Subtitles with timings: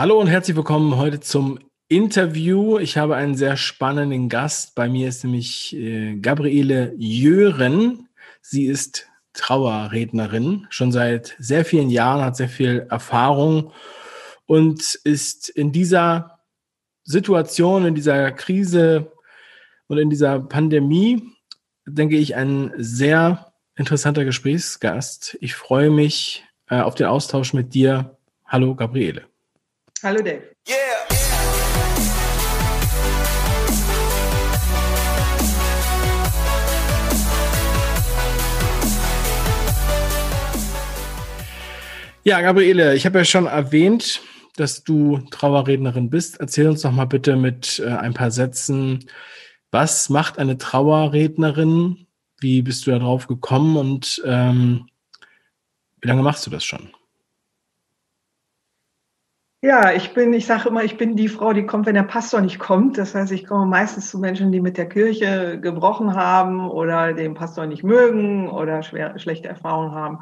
[0.00, 2.78] Hallo und herzlich willkommen heute zum Interview.
[2.78, 4.74] Ich habe einen sehr spannenden Gast.
[4.74, 8.08] Bei mir ist nämlich äh, Gabriele Jören.
[8.40, 13.72] Sie ist Trauerrednerin, schon seit sehr vielen Jahren, hat sehr viel Erfahrung
[14.46, 16.38] und ist in dieser
[17.04, 19.12] Situation, in dieser Krise
[19.86, 21.22] und in dieser Pandemie,
[21.84, 25.36] denke ich, ein sehr interessanter Gesprächsgast.
[25.42, 28.16] Ich freue mich äh, auf den Austausch mit dir.
[28.46, 29.29] Hallo, Gabriele.
[30.02, 30.42] Hallo Dave.
[30.66, 30.76] Yeah.
[42.24, 44.22] Ja, Gabriele, ich habe ja schon erwähnt,
[44.56, 46.40] dass du Trauerrednerin bist.
[46.40, 49.04] Erzähl uns doch mal bitte mit äh, ein paar Sätzen,
[49.70, 52.06] was macht eine Trauerrednerin?
[52.40, 54.88] Wie bist du darauf gekommen und ähm,
[56.00, 56.90] wie lange machst du das schon?
[59.62, 62.40] Ja, ich bin, ich sage immer, ich bin die Frau, die kommt, wenn der Pastor
[62.40, 62.96] nicht kommt.
[62.96, 67.34] Das heißt, ich komme meistens zu Menschen, die mit der Kirche gebrochen haben oder den
[67.34, 70.20] Pastor nicht mögen oder schwer, schlechte Erfahrungen haben.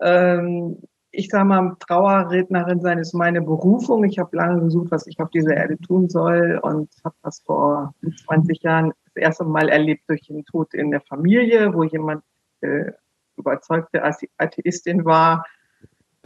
[0.00, 0.78] Ähm,
[1.10, 4.04] ich sage mal, Trauerrednerin sein ist meine Berufung.
[4.04, 7.94] Ich habe lange gesucht, was ich auf dieser Erde tun soll und habe das vor
[8.26, 12.22] 20 Jahren das erste Mal erlebt durch den Tod in der Familie, wo jemand
[12.60, 12.92] äh,
[13.36, 14.04] überzeugte
[14.38, 15.44] Atheistin war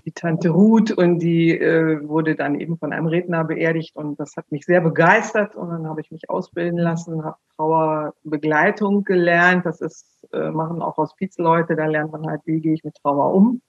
[0.04, 4.36] die Tante Ruth und die äh, wurde dann eben von einem Redner beerdigt und das
[4.36, 9.66] hat mich sehr begeistert und dann habe ich mich ausbilden lassen, habe Trauerbegleitung gelernt.
[9.66, 13.32] Das ist äh, machen auch Hospizleute, da lernt man halt, wie gehe ich mit Trauer
[13.34, 13.62] um.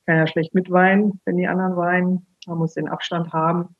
[0.00, 2.26] Ich kann ja schlecht mitweinen, wenn die anderen weinen.
[2.46, 3.76] Man muss den Abstand haben.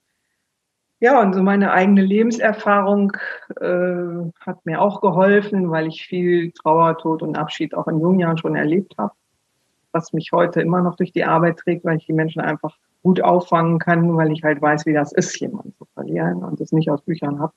[1.01, 3.13] Ja, und so meine eigene Lebenserfahrung
[3.59, 8.21] äh, hat mir auch geholfen, weil ich viel Trauer, Tod und Abschied auch in jungen
[8.21, 9.15] Jahren schon erlebt habe
[9.93, 13.21] was mich heute immer noch durch die Arbeit trägt, weil ich die Menschen einfach gut
[13.23, 16.91] auffangen kann, weil ich halt weiß, wie das ist, jemanden zu verlieren und das nicht
[16.91, 17.53] aus Büchern habe.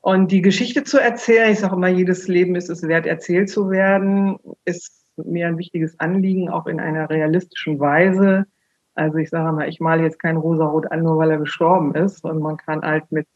[0.00, 3.70] Und die Geschichte zu erzählen, ich sage immer, jedes Leben ist es wert, erzählt zu
[3.70, 8.46] werden, ist mir ein wichtiges Anliegen, auch in einer realistischen Weise.
[8.94, 12.24] Also ich sage mal, ich male jetzt kein Rosarot an, nur weil er gestorben ist.
[12.24, 13.26] Und man kann halt mit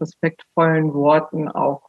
[0.00, 1.87] respektvollen Worten auch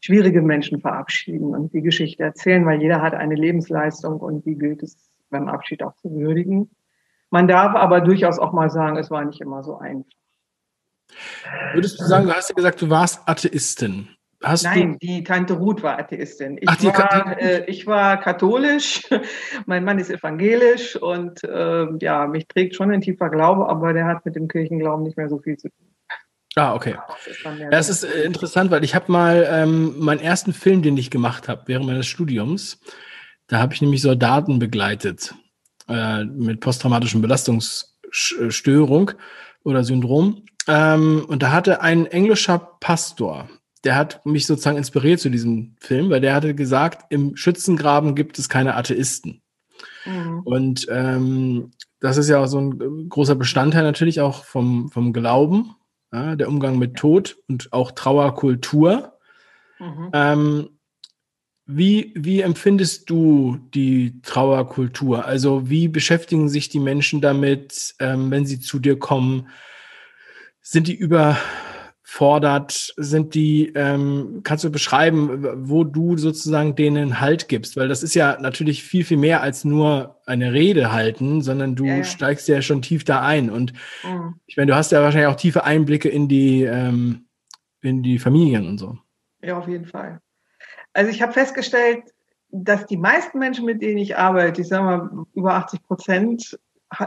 [0.00, 4.82] schwierige Menschen verabschieden und die Geschichte erzählen, weil jeder hat eine Lebensleistung und die gilt
[4.82, 6.70] es beim Abschied auch zu würdigen.
[7.30, 10.10] Man darf aber durchaus auch mal sagen, es war nicht immer so einfach.
[11.72, 14.08] Würdest du sagen, du hast ja gesagt, du warst Atheistin.
[14.42, 16.58] Hast Nein, die Tante Ruth war Atheistin.
[16.58, 19.02] Ich, Ach, war, äh, ich war katholisch,
[19.66, 24.06] mein Mann ist evangelisch und äh, ja, mich trägt schon ein tiefer Glaube, aber der
[24.06, 25.88] hat mit dem Kirchenglauben nicht mehr so viel zu tun.
[26.54, 26.96] Ah, okay.
[27.70, 31.48] Das ist äh, interessant, weil ich habe mal ähm, meinen ersten Film, den ich gemacht
[31.48, 32.80] habe während meines Studiums,
[33.46, 35.34] da habe ich nämlich Soldaten begleitet
[35.88, 39.12] äh, mit posttraumatischem Belastungsstörung
[39.64, 40.44] oder Syndrom.
[40.66, 43.48] Ähm, und da hatte ein englischer Pastor,
[43.84, 48.38] der hat mich sozusagen inspiriert zu diesem Film, weil der hatte gesagt, im Schützengraben gibt
[48.38, 49.40] es keine Atheisten.
[50.04, 50.40] Mhm.
[50.40, 51.70] Und ähm,
[52.00, 55.74] das ist ja auch so ein großer Bestandteil natürlich auch vom, vom Glauben
[56.12, 59.18] ja, der Umgang mit Tod und auch Trauerkultur.
[59.78, 60.10] Mhm.
[60.12, 60.68] Ähm,
[61.70, 65.26] wie, wie empfindest du die Trauerkultur?
[65.26, 69.48] Also wie beschäftigen sich die Menschen damit, ähm, wenn sie zu dir kommen?
[70.62, 71.36] Sind die über
[72.10, 77.76] fordert, sind die, ähm, kannst du beschreiben, wo du sozusagen denen Halt gibst?
[77.76, 81.84] Weil das ist ja natürlich viel, viel mehr als nur eine Rede halten, sondern du
[81.84, 82.04] ja, ja.
[82.04, 83.50] steigst ja schon tief da ein.
[83.50, 83.74] Und
[84.04, 84.40] mhm.
[84.46, 87.26] ich meine, du hast ja wahrscheinlich auch tiefe Einblicke in die, ähm,
[87.82, 88.96] in die Familien und so.
[89.42, 90.22] Ja, auf jeden Fall.
[90.94, 92.04] Also ich habe festgestellt,
[92.50, 96.58] dass die meisten Menschen, mit denen ich arbeite, ich sage mal über 80 Prozent,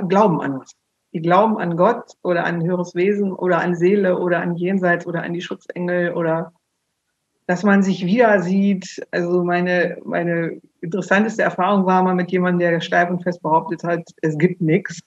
[0.07, 0.75] glauben an was
[1.13, 5.05] die glauben an Gott oder an ein höheres Wesen oder an Seele oder an Jenseits
[5.05, 6.53] oder an die Schutzengel oder
[7.47, 9.05] dass man sich wieder sieht.
[9.11, 14.03] Also meine, meine interessanteste Erfahrung war mal mit jemandem, der steif und fest behauptet hat,
[14.21, 15.01] es gibt nichts.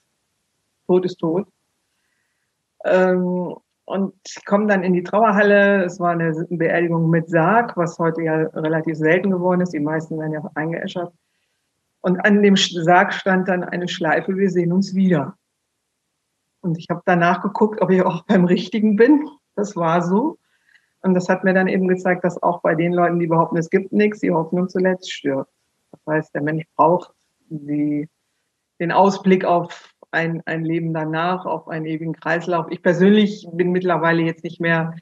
[0.85, 1.47] Tod ist tot.
[2.83, 3.55] Ähm,
[3.85, 4.13] und
[4.45, 5.83] kommen dann in die Trauerhalle.
[5.83, 9.73] Es war eine Beerdigung mit Sarg, was heute ja relativ selten geworden ist.
[9.73, 11.13] Die meisten werden ja eingeäschert.
[12.01, 15.35] Und an dem Sarg stand dann eine Schleife, wir sehen uns wieder.
[16.65, 19.29] Und ich habe danach geguckt, ob ich auch beim Richtigen bin.
[19.55, 20.39] Das war so.
[21.01, 23.69] Und das hat mir dann eben gezeigt, dass auch bei den Leuten, die behaupten, es
[23.69, 25.51] gibt nichts, die Hoffnung zuletzt stirbt.
[25.91, 27.13] Das heißt, der Mensch braucht
[27.49, 28.09] die,
[28.79, 32.65] den Ausblick auf ein, ein Leben danach, auf einen ewigen Kreislauf.
[32.71, 34.95] Ich persönlich bin mittlerweile jetzt nicht mehr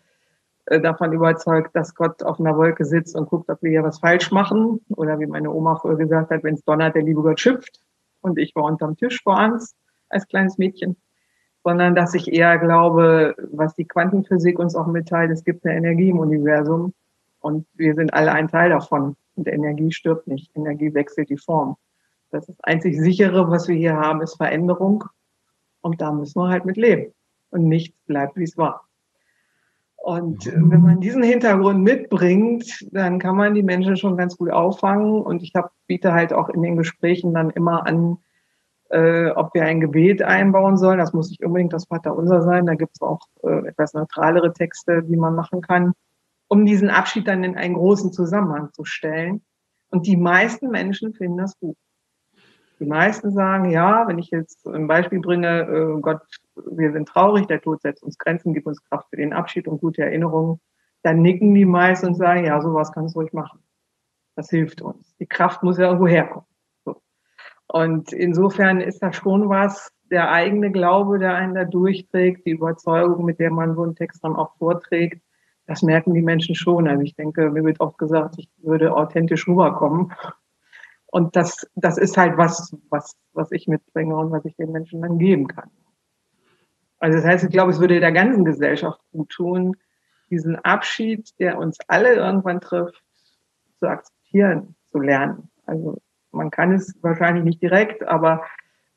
[0.66, 4.00] äh, davon überzeugt, dass Gott auf einer Wolke sitzt und guckt, ob wir hier was
[4.00, 4.82] falsch machen.
[4.90, 7.80] Oder wie meine Oma früher gesagt hat, wenn es donnert, der liebe Gott schimpft.
[8.20, 9.78] Und ich war unterm Tisch vor Angst
[10.10, 10.98] als kleines Mädchen.
[11.64, 16.10] Sondern dass ich eher glaube, was die Quantenphysik uns auch mitteilt, es gibt eine Energie
[16.10, 16.94] im Universum
[17.40, 19.16] und wir sind alle ein Teil davon.
[19.36, 21.78] Und Energie stirbt nicht, Energie wechselt die Form.
[22.32, 25.04] Das ist einzig sichere, was wir hier haben, ist Veränderung.
[25.82, 27.14] Und da müssen wir halt mit leben.
[27.50, 28.88] Und nichts bleibt, wie es war.
[29.96, 35.22] Und wenn man diesen Hintergrund mitbringt, dann kann man die Menschen schon ganz gut auffangen.
[35.22, 38.18] Und ich hab, biete halt auch in den Gesprächen dann immer an,
[38.94, 41.00] äh, ob wir ein Gebet einbauen sollen.
[41.00, 42.68] Das muss nicht unbedingt das Vaterunser sein.
[42.68, 45.94] Da gibt es auch äh, etwas neutralere Texte, die man machen kann,
[46.48, 49.42] um diesen Abschied dann in einen großen Zusammenhang zu stellen.
[49.90, 51.76] Und die meisten Menschen finden das gut.
[52.80, 56.22] Die meisten sagen, ja, wenn ich jetzt ein Beispiel bringe, äh, Gott,
[56.56, 59.82] wir sind traurig, der Tod setzt uns Grenzen, gibt uns Kraft für den Abschied und
[59.82, 60.60] gute Erinnerungen,
[61.02, 63.60] dann nicken die meisten und sagen, ja, sowas kannst du ruhig machen.
[64.36, 65.16] Das hilft uns.
[65.18, 66.46] Die Kraft muss ja irgendwo herkommen.
[67.68, 73.26] Und insofern ist da schon was, der eigene Glaube, der einen da durchträgt, die Überzeugung,
[73.26, 75.22] mit der man so einen Text dann auch vorträgt,
[75.66, 76.88] das merken die Menschen schon.
[76.88, 80.14] Also ich denke, mir wird oft gesagt, ich würde authentisch rüberkommen.
[81.08, 85.02] Und das, das ist halt was, was, was ich mitbringe und was ich den Menschen
[85.02, 85.70] dann geben kann.
[87.00, 89.76] Also das heißt, ich glaube, es würde der ganzen Gesellschaft gut tun,
[90.30, 93.04] diesen Abschied, der uns alle irgendwann trifft,
[93.80, 95.50] zu akzeptieren, zu lernen.
[95.66, 95.98] Also
[96.34, 98.44] man kann es wahrscheinlich nicht direkt, aber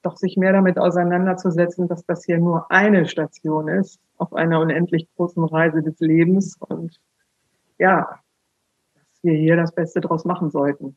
[0.03, 5.09] doch sich mehr damit auseinanderzusetzen, dass das hier nur eine Station ist auf einer unendlich
[5.17, 6.97] großen Reise des Lebens und
[7.79, 8.21] ja,
[8.95, 10.97] dass wir hier das Beste draus machen sollten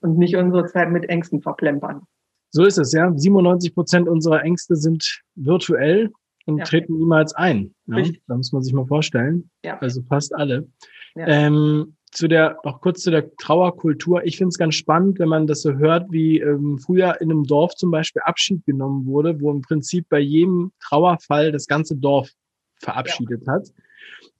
[0.00, 2.02] und nicht unsere Zeit mit Ängsten verplempern.
[2.50, 3.12] So ist es, ja.
[3.14, 6.10] 97 Prozent unserer Ängste sind virtuell
[6.46, 6.64] und ja.
[6.64, 7.74] treten niemals ein.
[7.86, 8.02] Ja?
[8.26, 9.50] Da muss man sich mal vorstellen.
[9.62, 9.78] Ja.
[9.78, 10.66] Also fast alle.
[11.14, 14.24] Ähm, zu der, noch kurz zu der Trauerkultur.
[14.24, 17.44] Ich finde es ganz spannend, wenn man das so hört, wie ähm, früher in einem
[17.44, 22.30] Dorf zum Beispiel Abschied genommen wurde, wo im Prinzip bei jedem Trauerfall das ganze Dorf
[22.76, 23.54] verabschiedet ja.
[23.54, 23.68] hat.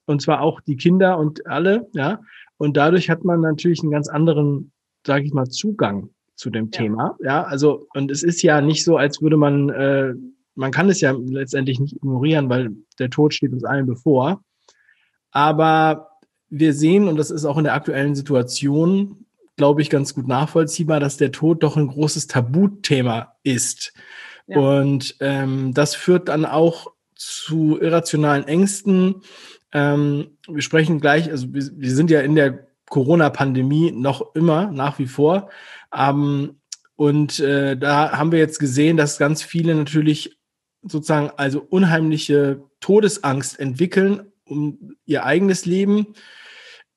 [0.07, 2.21] Und zwar auch die Kinder und alle, ja.
[2.57, 4.73] Und dadurch hat man natürlich einen ganz anderen
[5.07, 6.71] sage ich mal, Zugang zu dem ja.
[6.71, 7.17] Thema.
[7.21, 10.15] Ja, also, und es ist ja nicht so, als würde man, äh,
[10.55, 14.43] man kann es ja letztendlich nicht ignorieren, weil der Tod steht uns allen bevor.
[15.31, 16.09] Aber
[16.51, 21.01] wir sehen, und das ist auch in der aktuellen Situation, glaube ich, ganz gut nachvollziehbar,
[21.01, 23.93] dass der Tod doch ein großes Tabuthema ist.
[24.47, 24.59] Ja.
[24.59, 29.17] Und ähm, das führt dann auch zu irrationalen Ängsten.
[29.73, 34.99] Ähm, wir sprechen gleich, also wir, wir sind ja in der Corona-Pandemie noch immer, nach
[34.99, 35.51] wie vor.
[35.95, 36.61] Ähm,
[36.97, 40.39] und äh, da haben wir jetzt gesehen, dass ganz viele natürlich
[40.83, 46.15] sozusagen also unheimliche Todesangst entwickeln um ihr eigenes Leben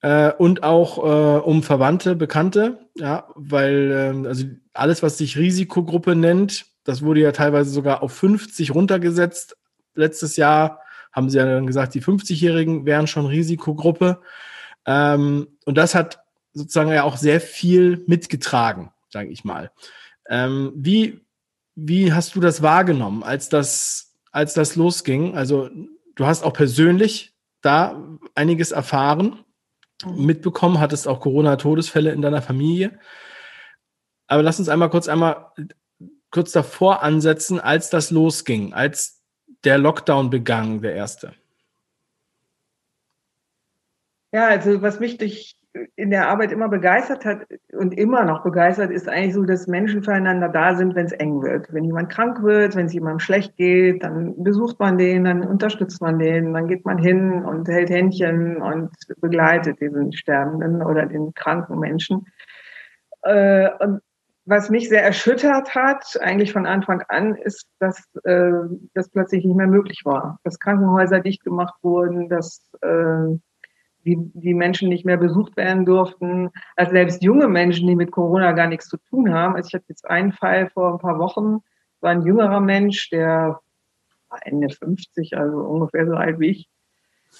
[0.02, 6.16] äh, und auch äh, um Verwandte, Bekannte, ja, weil äh, also alles, was sich Risikogruppe
[6.16, 9.58] nennt, das wurde ja teilweise sogar auf 50 runtergesetzt.
[9.94, 10.80] Letztes Jahr
[11.12, 14.22] haben sie ja dann gesagt, die 50-Jährigen wären schon Risikogruppe.
[14.86, 19.72] Ähm, und das hat sozusagen ja auch sehr viel mitgetragen, sage ich mal.
[20.30, 21.22] Ähm, wie,
[21.76, 25.36] wie hast du das wahrgenommen, als das, als das losging?
[25.36, 25.70] Also
[26.16, 28.02] du hast auch persönlich da
[28.34, 29.44] einiges erfahren.
[30.06, 33.00] Mitbekommen, hattest auch Corona-Todesfälle in deiner Familie.
[34.28, 35.52] Aber lass uns einmal kurz einmal
[36.32, 39.22] kurz davor ansetzen, als das losging, als
[39.64, 41.36] der Lockdown begann, der erste.
[44.32, 45.58] Ja, also was mich durch
[45.96, 50.04] in der Arbeit immer begeistert hat und immer noch begeistert, ist eigentlich so, dass Menschen
[50.04, 51.72] füreinander da sind, wenn es eng wird.
[51.74, 56.02] Wenn jemand krank wird, wenn es jemandem schlecht geht, dann besucht man den, dann unterstützt
[56.02, 61.34] man den, dann geht man hin und hält Händchen und begleitet diesen Sterbenden oder den
[61.34, 62.26] kranken Menschen.
[63.22, 64.02] Äh, und
[64.46, 68.52] was mich sehr erschüttert hat, eigentlich von Anfang an, ist, dass äh,
[68.94, 70.40] das plötzlich nicht mehr möglich war.
[70.44, 73.38] Dass Krankenhäuser dicht gemacht wurden, dass äh,
[74.06, 78.52] die, die Menschen nicht mehr besucht werden durften, als selbst junge Menschen, die mit Corona
[78.54, 79.56] gar nichts zu tun haben.
[79.56, 81.60] Also ich hatte jetzt einen Fall vor ein paar Wochen,
[82.00, 83.60] war ein jüngerer Mensch, der
[84.42, 86.70] Ende 50, also ungefähr so alt wie ich,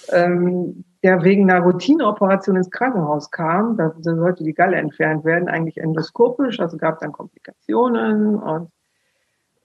[0.10, 3.78] ähm, der wegen einer Routineoperation ins Krankenhaus kam.
[3.78, 8.72] Da, da sollte die Galle entfernt werden, eigentlich endoskopisch, also gab dann Komplikationen und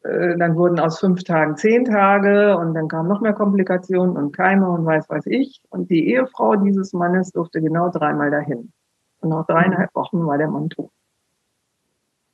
[0.06, 4.32] äh, dann wurden aus fünf Tagen zehn Tage und dann kamen noch mehr Komplikationen und
[4.32, 5.60] Keime und weiß weiß ich.
[5.70, 8.72] Und die Ehefrau dieses Mannes durfte genau dreimal dahin.
[9.20, 10.90] Und nach dreieinhalb Wochen war der Mann tot.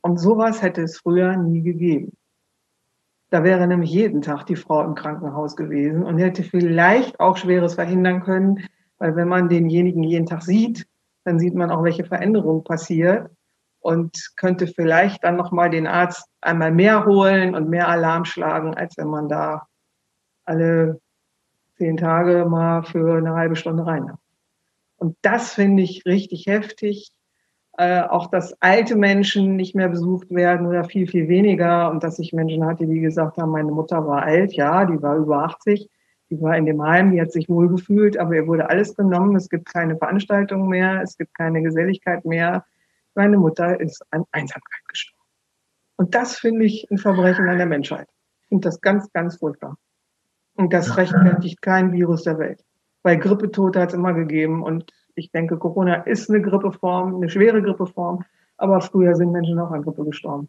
[0.03, 2.13] Und sowas hätte es früher nie gegeben.
[3.31, 7.75] Da wäre nämlich jeden Tag die Frau im Krankenhaus gewesen und hätte vielleicht auch Schweres
[7.75, 8.67] verhindern können,
[8.99, 10.87] weil wenn man denjenigen jeden Tag sieht,
[11.25, 13.31] dann sieht man auch, welche Veränderung passiert
[13.83, 18.97] und könnte vielleicht dann nochmal den Arzt einmal mehr holen und mehr Alarm schlagen, als
[18.97, 19.67] wenn man da
[20.45, 21.01] alle
[21.77, 24.13] zehn Tage mal für eine halbe Stunde rein.
[24.97, 27.11] Und das finde ich richtig heftig.
[27.77, 31.91] Äh, auch, dass alte Menschen nicht mehr besucht werden oder viel, viel weniger.
[31.91, 35.17] Und dass ich Menschen hatte, die gesagt haben, meine Mutter war alt, ja, die war
[35.17, 35.89] über 80,
[36.31, 39.35] die war in dem Heim, die hat sich wohl gefühlt, aber ihr wurde alles genommen.
[39.35, 42.65] Es gibt keine Veranstaltungen mehr, es gibt keine Geselligkeit mehr.
[43.15, 45.23] Meine Mutter ist an Einsamkeit gestorben.
[45.97, 48.09] Und das finde ich ein Verbrechen an der Menschheit.
[48.43, 49.77] Ich finde das ganz, ganz furchtbar.
[50.55, 52.65] Und das rechtfertigt kein Virus der Welt.
[53.03, 54.63] Weil Grippetote hat es immer gegeben.
[54.63, 58.25] Und ich denke, Corona ist eine Grippeform, eine schwere Grippeform.
[58.57, 60.49] Aber früher sind Menschen auch an Grippe gestorben.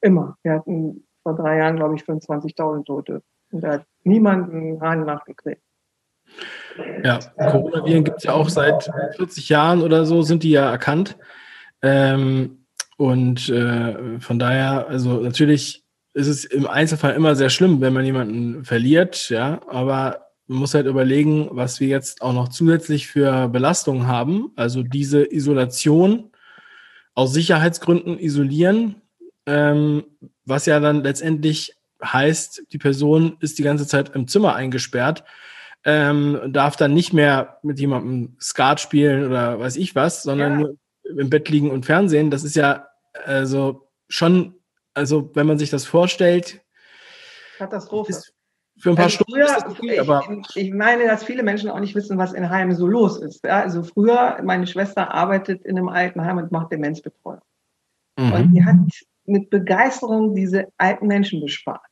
[0.00, 0.36] Immer.
[0.42, 3.22] Wir hatten vor drei Jahren, glaube ich, 25.000 Tote.
[3.50, 5.62] Und da hat niemand einen Hahn nachgekriegt.
[7.02, 11.16] Ja, Coronaviren gibt es ja auch seit 40 Jahren oder so, sind die ja erkannt.
[11.82, 12.64] Ähm,
[12.96, 18.04] und äh, von daher, also natürlich ist es im Einzelfall immer sehr schlimm, wenn man
[18.04, 23.48] jemanden verliert, ja, aber man muss halt überlegen, was wir jetzt auch noch zusätzlich für
[23.48, 24.50] Belastungen haben.
[24.56, 26.30] Also diese Isolation
[27.14, 29.02] aus Sicherheitsgründen isolieren,
[29.46, 30.04] ähm,
[30.44, 35.24] was ja dann letztendlich heißt, die Person ist die ganze Zeit im Zimmer eingesperrt,
[35.84, 40.58] ähm, darf dann nicht mehr mit jemandem Skat spielen oder weiß ich was, sondern ja.
[40.58, 40.76] nur
[41.16, 42.30] im Bett liegen und Fernsehen.
[42.30, 42.86] Das ist ja
[43.24, 44.54] also schon,
[44.94, 46.60] also wenn man sich das vorstellt,
[47.58, 48.12] Katastrophe.
[48.12, 48.34] Ist
[48.78, 50.22] für ein paar also Stunden früher, ist das okay, aber
[50.54, 53.44] ich, ich, meine, dass viele Menschen auch nicht wissen, was in Heimen so los ist.
[53.44, 57.40] Ja, also früher, meine Schwester arbeitet in einem Altenheim und macht Demenzbetreuung.
[58.16, 58.32] Mhm.
[58.32, 58.76] Und die hat
[59.24, 61.82] mit Begeisterung diese alten Menschen bespart.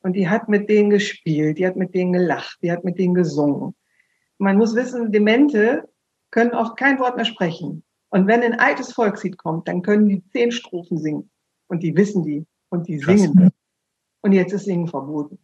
[0.00, 3.14] Und die hat mit denen gespielt, die hat mit denen gelacht, die hat mit denen
[3.14, 3.74] gesungen.
[4.38, 5.88] Man muss wissen, Demente
[6.30, 7.82] können auch kein Wort mehr sprechen.
[8.10, 11.30] Und wenn ein altes Volkslied kommt, dann können die zehn Strophen singen.
[11.66, 12.46] Und die wissen die.
[12.70, 13.20] Und die Krass.
[13.20, 13.50] singen.
[14.22, 15.38] Und jetzt ist Singen verboten.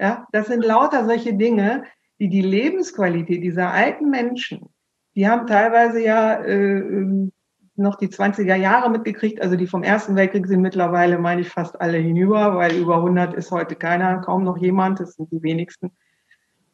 [0.00, 1.84] Ja, das sind lauter solche Dinge,
[2.18, 4.68] die die Lebensqualität dieser alten Menschen,
[5.14, 7.28] die haben teilweise ja äh,
[7.76, 11.80] noch die 20er Jahre mitgekriegt, also die vom Ersten Weltkrieg sind mittlerweile, meine ich, fast
[11.80, 15.90] alle hinüber, weil über 100 ist heute keiner, kaum noch jemand, das sind die wenigsten.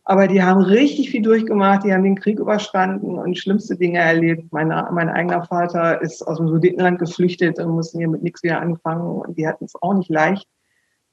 [0.08, 4.52] Aber die haben richtig viel durchgemacht, die haben den Krieg überstanden und schlimmste Dinge erlebt.
[4.52, 8.60] Mein, mein eigener Vater ist aus dem Sudetenland geflüchtet und musste hier mit nichts wieder
[8.60, 10.46] anfangen und die hatten es auch nicht leicht.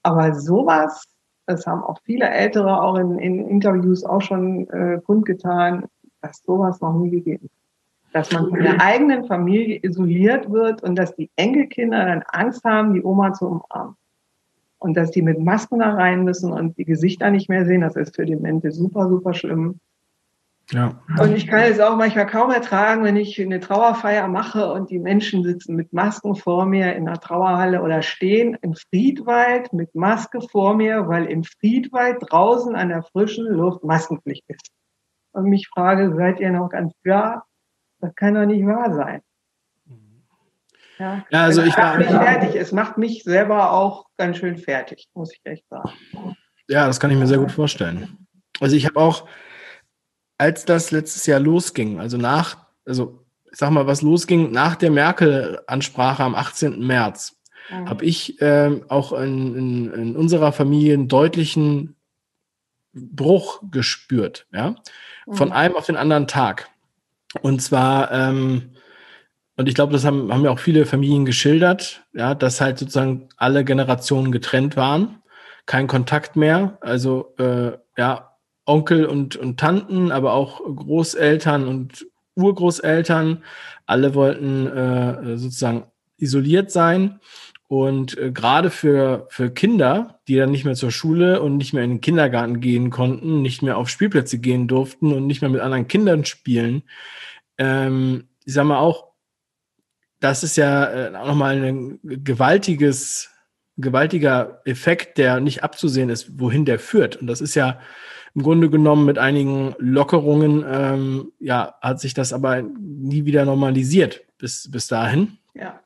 [0.03, 1.05] Aber sowas,
[1.47, 5.85] das haben auch viele Ältere auch in, in Interviews auch schon äh, kundgetan,
[6.21, 7.63] dass sowas noch nie gegeben hat
[8.13, 12.93] dass man von der eigenen Familie isoliert wird und dass die Enkelkinder dann Angst haben,
[12.93, 13.95] die Oma zu umarmen.
[14.83, 17.95] Und dass die mit Masken da rein müssen und die Gesichter nicht mehr sehen, das
[17.95, 19.79] ist für die Mente super, super schlimm.
[20.71, 21.01] Ja.
[21.21, 24.99] Und ich kann es auch manchmal kaum ertragen, wenn ich eine Trauerfeier mache und die
[24.99, 30.41] Menschen sitzen mit Masken vor mir in der Trauerhalle oder stehen im Friedwald mit Maske
[30.41, 34.69] vor mir, weil im Friedwald draußen an der frischen Luft Maskenpflicht ist.
[35.31, 37.45] Und mich frage, seid ihr noch ganz klar?
[38.01, 39.21] Das kann doch nicht wahr sein.
[41.03, 41.97] Ja, ja also ich war.
[41.97, 42.55] Mich fertig.
[42.55, 45.91] Es macht mich selber auch ganz schön fertig, muss ich echt sagen.
[46.69, 48.25] Ja, das kann ich mir sehr gut vorstellen.
[48.61, 49.27] Also ich habe auch,
[50.37, 54.91] als das letztes Jahr losging, also nach, also ich sag mal, was losging nach der
[54.91, 56.79] Merkel-Ansprache am 18.
[56.79, 57.35] März,
[57.69, 57.89] mhm.
[57.89, 61.95] habe ich äh, auch in, in, in, unserer Familie einen deutlichen
[62.93, 64.75] Bruch gespürt, ja,
[65.29, 65.53] von mhm.
[65.53, 66.69] einem auf den anderen Tag.
[67.41, 68.72] Und zwar, ähm,
[69.55, 73.29] und ich glaube, das haben, haben ja auch viele Familien geschildert, ja, dass halt sozusagen
[73.37, 75.21] alle Generationen getrennt waren,
[75.65, 78.33] kein Kontakt mehr, also äh, ja,
[78.65, 83.43] Onkel und, und Tanten, aber auch Großeltern und Urgroßeltern,
[83.85, 85.85] alle wollten äh, sozusagen
[86.17, 87.19] isoliert sein.
[87.67, 91.83] Und äh, gerade für, für Kinder, die dann nicht mehr zur Schule und nicht mehr
[91.83, 95.61] in den Kindergarten gehen konnten, nicht mehr auf Spielplätze gehen durften und nicht mehr mit
[95.61, 96.83] anderen Kindern spielen,
[97.57, 99.12] ähm, ich sag mal auch,
[100.23, 103.29] das ist ja äh, auch nochmal ein gewaltiges,
[103.75, 107.17] gewaltiger Effekt, der nicht abzusehen ist, wohin der führt.
[107.17, 107.79] Und das ist ja
[108.33, 114.21] im Grunde genommen mit einigen Lockerungen, ähm, ja, hat sich das aber nie wieder normalisiert
[114.37, 115.39] bis, bis dahin.
[115.55, 115.81] Ja.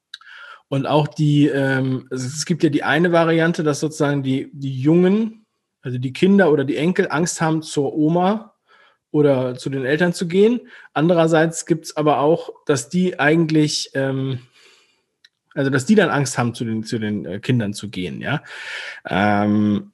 [0.70, 5.48] Und auch die, ähm, es gibt ja die eine Variante, dass sozusagen die, die Jungen,
[5.82, 8.53] also die Kinder oder die Enkel Angst haben, zur Oma
[9.17, 10.62] oder zu den Eltern zu gehen.
[10.93, 14.39] Andererseits gibt es aber auch, dass die eigentlich, ähm,
[15.55, 18.43] also dass die dann Angst haben, zu den, zu den äh, Kindern zu gehen, ja.
[19.09, 19.91] Ähm,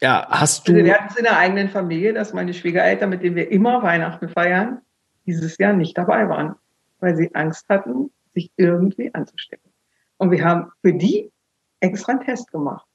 [0.00, 0.72] ja, hast du.
[0.72, 3.82] Also wir hatten es in der eigenen Familie, dass meine Schwiegereltern, mit denen wir immer
[3.82, 4.80] Weihnachten feiern,
[5.26, 6.54] dieses Jahr nicht dabei waren,
[7.00, 9.72] weil sie Angst hatten, sich irgendwie anzustecken.
[10.18, 11.32] Und wir haben für die
[11.80, 12.86] extra einen Test gemacht.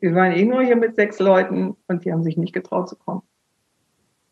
[0.00, 2.96] Wir waren eh nur hier mit sechs Leuten und die haben sich nicht getraut zu
[2.96, 3.22] kommen.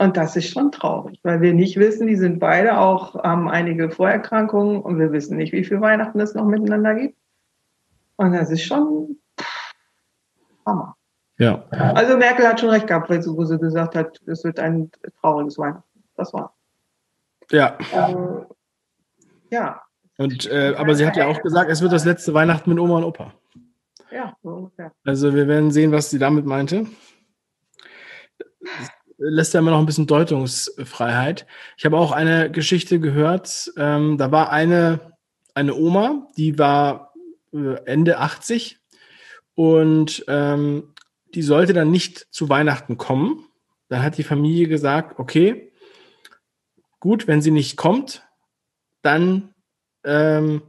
[0.01, 3.91] Und das ist schon traurig, weil wir nicht wissen, die sind beide auch, haben einige
[3.91, 7.19] Vorerkrankungen und wir wissen nicht, wie viel Weihnachten es noch miteinander gibt.
[8.17, 9.19] Und das ist schon
[10.65, 10.97] Hammer.
[11.39, 11.65] Ja.
[11.71, 14.91] Also Merkel hat schon recht gehabt, wo sie gesagt hat, es wird ein
[15.21, 16.05] trauriges Weihnachten.
[16.17, 16.55] Das war.
[17.51, 17.77] Ja.
[17.93, 18.47] Ähm,
[19.51, 19.83] ja.
[20.17, 22.99] Und, äh, aber sie hat ja auch gesagt, es wird das letzte Weihnachten mit Oma
[22.99, 23.33] und Opa.
[24.11, 24.93] Ja, so ungefähr.
[25.05, 26.87] Also wir werden sehen, was sie damit meinte.
[29.19, 31.47] Lässt ja immer noch ein bisschen Deutungsfreiheit.
[31.77, 33.73] Ich habe auch eine Geschichte gehört.
[33.77, 35.17] Ähm, da war eine,
[35.55, 37.13] eine Oma, die war
[37.53, 38.79] äh, Ende 80
[39.55, 40.95] und ähm,
[41.35, 43.45] die sollte dann nicht zu Weihnachten kommen.
[43.89, 45.73] Dann hat die Familie gesagt, okay,
[47.01, 48.23] gut, wenn sie nicht kommt,
[49.03, 49.55] dann
[50.05, 50.63] ähm,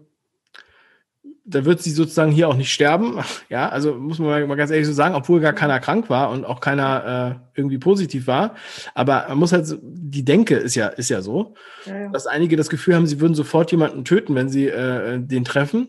[1.50, 3.20] da wird sie sozusagen hier auch nicht sterben.
[3.50, 6.46] Ja, also muss man mal ganz ehrlich so sagen, obwohl gar keiner krank war und
[6.46, 8.56] auch keiner äh, irgendwie positiv war.
[8.94, 12.10] Aber man muss halt, so, die Denke ist ja, ist ja so, ja, ja.
[12.10, 15.88] dass einige das Gefühl haben, sie würden sofort jemanden töten, wenn sie äh, den treffen.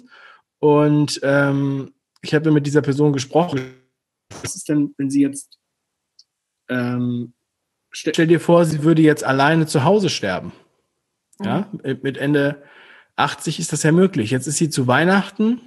[0.59, 3.61] Und ähm, ich habe mit dieser Person gesprochen.
[4.43, 5.59] Was ist denn, wenn sie jetzt,
[6.69, 7.35] ähm,
[7.91, 10.53] stell, stell, dir vor, sie würde jetzt alleine zu Hause sterben.
[11.43, 11.99] Ja, mhm.
[12.03, 12.63] mit Ende
[13.21, 14.31] 80 ist das ja möglich.
[14.31, 15.61] Jetzt ist sie zu Weihnachten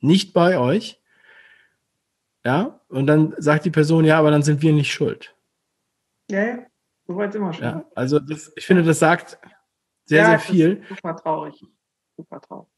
[0.00, 1.00] nicht bei euch.
[2.44, 5.34] Ja, und dann sagt die Person, ja, aber dann sind wir nicht schuld.
[6.30, 6.58] Ja, ja.
[7.06, 7.64] so weit immer schon.
[7.64, 9.38] Ja, also das, ich finde, das sagt
[10.04, 10.82] sehr, ja, sehr viel.
[10.88, 11.64] super traurig.
[12.16, 12.68] Super traurig.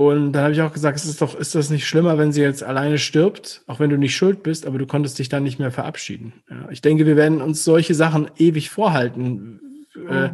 [0.00, 2.40] Und dann habe ich auch gesagt, ist, es doch, ist das nicht schlimmer, wenn sie
[2.40, 5.58] jetzt alleine stirbt, auch wenn du nicht schuld bist, aber du konntest dich dann nicht
[5.58, 6.32] mehr verabschieden.
[6.48, 9.60] Ja, ich denke, wir werden uns solche Sachen ewig vorhalten.
[9.94, 10.08] Mhm.
[10.08, 10.30] Äh,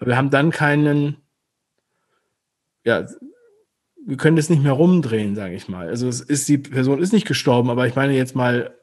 [0.00, 1.16] wir haben dann keinen,
[2.86, 3.04] ja,
[4.06, 5.88] wir können das nicht mehr rumdrehen, sage ich mal.
[5.88, 8.78] Also es ist, die Person ist nicht gestorben, aber ich meine jetzt mal,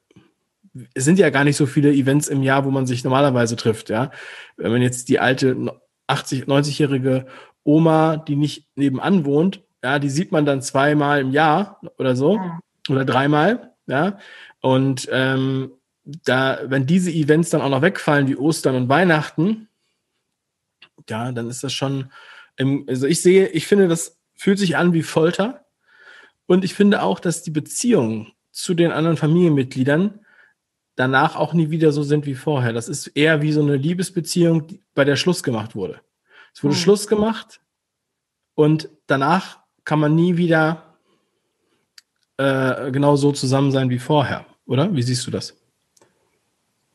[0.93, 3.89] es sind ja gar nicht so viele Events im Jahr, wo man sich normalerweise trifft,
[3.89, 4.11] ja.
[4.57, 7.25] Wenn man jetzt die alte 80, 90-jährige
[7.63, 12.35] Oma, die nicht nebenan wohnt, ja, die sieht man dann zweimal im Jahr oder so
[12.35, 12.59] ja.
[12.89, 14.17] oder dreimal, ja.
[14.59, 15.71] Und ähm,
[16.03, 19.69] da, wenn diese Events dann auch noch wegfallen, wie Ostern und Weihnachten,
[21.09, 22.11] ja, dann ist das schon
[22.57, 25.65] also ich sehe, ich finde, das fühlt sich an wie Folter.
[26.45, 30.19] Und ich finde auch, dass die Beziehungen zu den anderen Familienmitgliedern
[30.95, 32.73] danach auch nie wieder so sind wie vorher.
[32.73, 36.01] Das ist eher wie so eine Liebesbeziehung, bei der Schluss gemacht wurde.
[36.53, 36.79] Es wurde mhm.
[36.79, 37.61] Schluss gemacht
[38.53, 40.97] und danach kann man nie wieder
[42.37, 44.93] äh, genau so zusammen sein wie vorher, oder?
[44.93, 45.55] Wie siehst du das?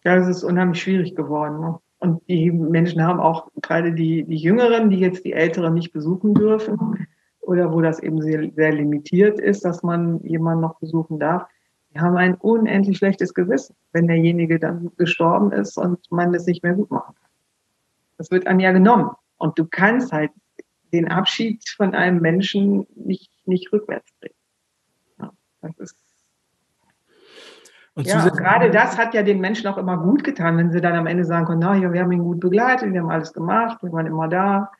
[0.04, 1.60] Ja, es ist unheimlich schwierig geworden.
[1.60, 1.80] Ne?
[2.00, 6.34] Und die Menschen haben auch, gerade die, die Jüngeren, die jetzt die Älteren nicht besuchen
[6.34, 7.08] dürfen
[7.40, 11.46] oder wo das eben sehr, sehr limitiert ist, dass man jemanden noch besuchen darf,
[11.92, 16.62] die haben ein unendlich schlechtes Gewissen, wenn derjenige dann gestorben ist und man das nicht
[16.62, 17.30] mehr gut machen kann.
[18.18, 19.10] Das wird einem ja genommen.
[19.38, 20.30] Und du kannst halt
[20.92, 24.34] den Abschied von einem Menschen nicht, nicht rückwärts bringen.
[25.18, 25.32] Ja,
[25.62, 26.07] das ist
[27.98, 30.94] und ja, gerade das hat ja den Menschen auch immer gut getan, wenn sie dann
[30.94, 33.82] am Ende sagen können, na ja, wir haben ihn gut begleitet, wir haben alles gemacht,
[33.82, 34.70] wir waren immer da.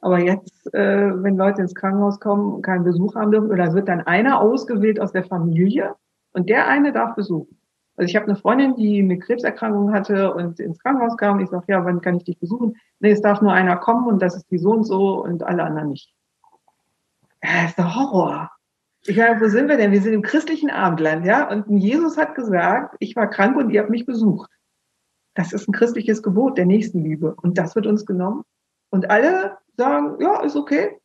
[0.00, 4.06] Aber jetzt, äh, wenn Leute ins Krankenhaus kommen, keinen Besuch haben dürfen, oder wird dann
[4.06, 5.96] einer ausgewählt aus der Familie
[6.34, 7.58] und der eine darf besuchen.
[7.96, 11.40] Also ich habe eine Freundin, die eine Krebserkrankung hatte und ins Krankenhaus kam.
[11.40, 12.76] Ich sage, ja, wann kann ich dich besuchen?
[13.00, 15.64] Nee, es darf nur einer kommen und das ist die so und so und alle
[15.64, 16.14] anderen nicht.
[17.40, 18.52] Das ist der Horror.
[19.08, 19.92] Ich meine, wo sind wir denn?
[19.92, 21.48] Wir sind im christlichen Abendland, ja?
[21.48, 24.50] Und Jesus hat gesagt, ich war krank und ihr habt mich besucht.
[25.34, 27.34] Das ist ein christliches Gebot der Nächstenliebe.
[27.34, 28.42] Und das wird uns genommen.
[28.90, 30.98] Und alle sagen, ja, ist okay.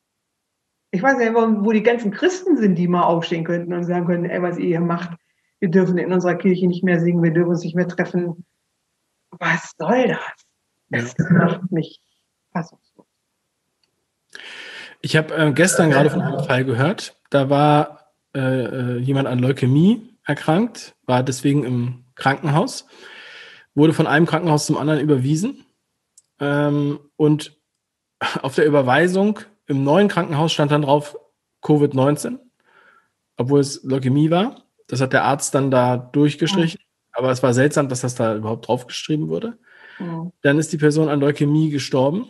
[0.92, 4.26] Ich weiß nicht, wo die ganzen Christen sind, die mal aufstehen könnten und sagen können,
[4.26, 5.18] ey, was ihr hier macht,
[5.60, 8.46] wir dürfen in unserer Kirche nicht mehr singen, wir dürfen uns nicht mehr treffen.
[9.32, 11.16] Was soll das?
[11.16, 12.02] Das macht mich
[12.52, 13.08] fassungslos.
[15.02, 19.40] Ich habe äh, gestern gerade von einem Fall gehört, da war äh, äh, jemand an
[19.40, 22.86] Leukämie erkrankt, war deswegen im Krankenhaus,
[23.74, 25.66] wurde von einem Krankenhaus zum anderen überwiesen.
[26.40, 27.58] Ähm, und
[28.42, 31.18] auf der Überweisung im neuen Krankenhaus stand dann drauf
[31.64, 32.38] Covid-19,
[33.38, 34.64] obwohl es Leukämie war.
[34.88, 36.80] Das hat der Arzt dann da durchgestrichen.
[36.82, 36.88] Mhm.
[37.14, 39.58] Aber es war seltsam, dass das da überhaupt draufgeschrieben wurde.
[40.00, 40.32] Mhm.
[40.42, 42.28] Dann ist die Person an Leukämie gestorben.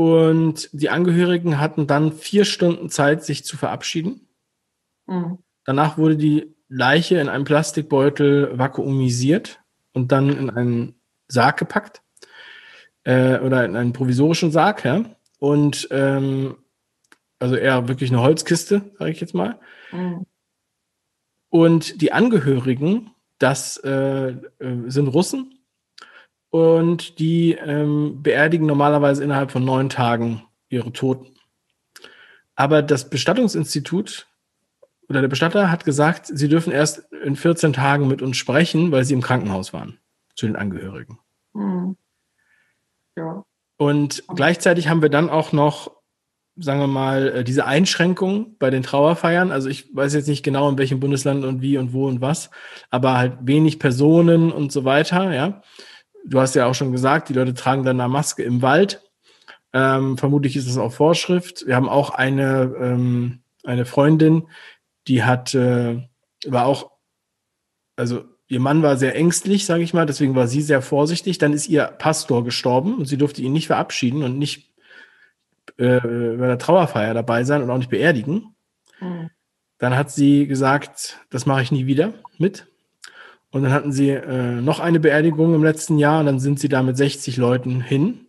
[0.00, 4.28] Und die Angehörigen hatten dann vier Stunden Zeit, sich zu verabschieden.
[5.06, 5.40] Mhm.
[5.66, 9.60] Danach wurde die Leiche in einem Plastikbeutel vakuumisiert
[9.92, 10.94] und dann in einen
[11.28, 12.00] Sarg gepackt.
[13.04, 15.04] Äh, oder in einen provisorischen Sarg, ja.
[15.38, 16.56] Und ähm,
[17.38, 19.60] also eher wirklich eine Holzkiste, sage ich jetzt mal.
[19.92, 20.24] Mhm.
[21.50, 24.36] Und die Angehörigen, das äh, äh,
[24.86, 25.59] sind Russen
[26.50, 31.34] und die ähm, beerdigen normalerweise innerhalb von neun Tagen ihre Toten.
[32.56, 34.26] Aber das Bestattungsinstitut
[35.08, 39.04] oder der Bestatter hat gesagt, sie dürfen erst in 14 Tagen mit uns sprechen, weil
[39.04, 39.98] sie im Krankenhaus waren,
[40.34, 41.18] zu den Angehörigen.
[41.52, 41.96] Mhm.
[43.16, 43.44] Ja.
[43.76, 45.90] Und gleichzeitig haben wir dann auch noch
[46.56, 49.50] sagen wir mal, äh, diese Einschränkung bei den Trauerfeiern.
[49.50, 52.50] Also ich weiß jetzt nicht genau, in welchem Bundesland und wie und wo und was,
[52.90, 55.62] aber halt wenig Personen und so weiter, ja.
[56.26, 59.02] Du hast ja auch schon gesagt, die Leute tragen dann eine Maske im Wald.
[59.72, 61.66] Ähm, vermutlich ist es auch Vorschrift.
[61.66, 64.48] Wir haben auch eine, ähm, eine Freundin,
[65.06, 66.02] die hat, äh,
[66.46, 66.90] war auch,
[67.96, 71.38] also ihr Mann war sehr ängstlich, sage ich mal, deswegen war sie sehr vorsichtig.
[71.38, 74.70] Dann ist ihr Pastor gestorben und sie durfte ihn nicht verabschieden und nicht
[75.76, 78.54] äh, bei der Trauerfeier dabei sein und auch nicht beerdigen.
[79.00, 79.30] Mhm.
[79.78, 82.66] Dann hat sie gesagt, das mache ich nie wieder mit.
[83.52, 86.68] Und dann hatten sie äh, noch eine Beerdigung im letzten Jahr und dann sind sie
[86.68, 88.26] da mit 60 Leuten hin.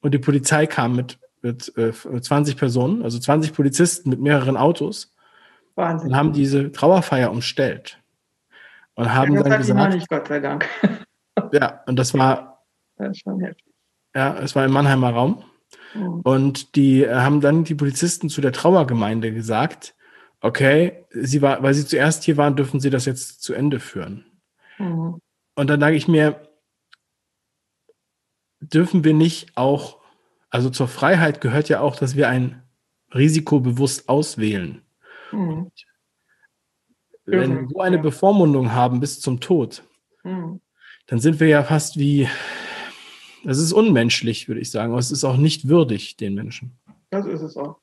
[0.00, 5.14] Und die Polizei kam mit, mit äh, 20 Personen, also 20 Polizisten mit mehreren Autos.
[5.74, 6.10] Wahnsinn.
[6.10, 7.98] Und haben diese Trauerfeier umstellt.
[8.94, 9.94] Und haben ja, dann gesagt.
[9.94, 10.68] Nicht, Gott sei Dank.
[11.52, 12.48] ja, und das war.
[12.98, 13.72] Das ist schon heftig.
[14.14, 15.42] Ja, es war im Mannheimer Raum.
[15.94, 16.20] Mhm.
[16.20, 19.94] Und die äh, haben dann die Polizisten zu der Trauergemeinde gesagt,
[20.42, 24.26] okay, sie war, weil sie zuerst hier waren, dürfen sie das jetzt zu Ende führen.
[24.78, 25.18] Mhm.
[25.54, 26.48] Und dann sage ich mir,
[28.60, 30.00] dürfen wir nicht auch,
[30.50, 32.62] also zur Freiheit gehört ja auch, dass wir ein
[33.14, 34.82] Risiko bewusst auswählen.
[35.30, 35.70] Mhm.
[37.24, 39.84] Wenn wir so eine Bevormundung haben bis zum Tod,
[40.24, 40.60] mhm.
[41.06, 42.28] dann sind wir ja fast wie
[43.44, 44.92] es ist unmenschlich, würde ich sagen.
[44.92, 46.78] Aber es ist auch nicht würdig den Menschen.
[47.10, 47.81] Das ist es auch.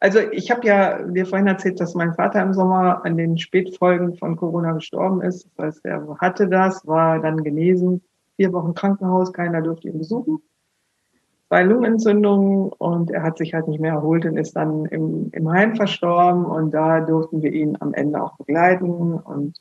[0.00, 4.16] Also ich habe ja dir vorhin erzählt, dass mein Vater im Sommer an den Spätfolgen
[4.16, 5.48] von Corona gestorben ist.
[5.56, 8.02] Das heißt, er hatte das, war dann genesen,
[8.36, 10.40] vier Wochen Krankenhaus, keiner durfte ihn besuchen.
[11.48, 15.50] Zwei Lungenentzündungen und er hat sich halt nicht mehr erholt und ist dann im, im
[15.50, 19.58] Heim verstorben und da durften wir ihn am Ende auch begleiten und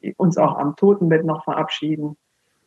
[0.00, 2.16] äh, uns auch am Totenbett noch verabschieden.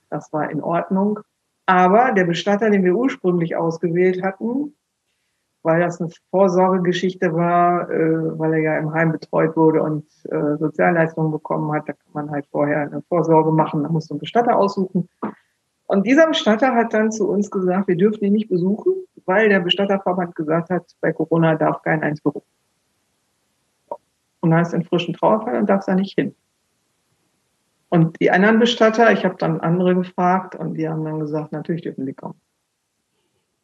[0.09, 1.21] Das war in Ordnung.
[1.65, 4.75] Aber der Bestatter, den wir ursprünglich ausgewählt hatten,
[5.63, 10.57] weil das eine Vorsorgegeschichte war, äh, weil er ja im Heim betreut wurde und äh,
[10.57, 14.21] Sozialleistungen bekommen hat, da kann man halt vorher eine Vorsorge machen, da muss man einen
[14.21, 15.07] Bestatter aussuchen.
[15.85, 18.93] Und dieser Bestatter hat dann zu uns gesagt, wir dürfen ihn nicht besuchen,
[19.25, 22.43] weil der Bestatterverband gesagt hat, bei Corona darf kein ins Büro.
[24.39, 26.33] Und ist ein frischen Trauerfall und darf da nicht hin.
[27.89, 31.81] Und die anderen Bestatter, ich habe dann andere gefragt und die haben dann gesagt, natürlich
[31.81, 32.39] dürfen sie kommen.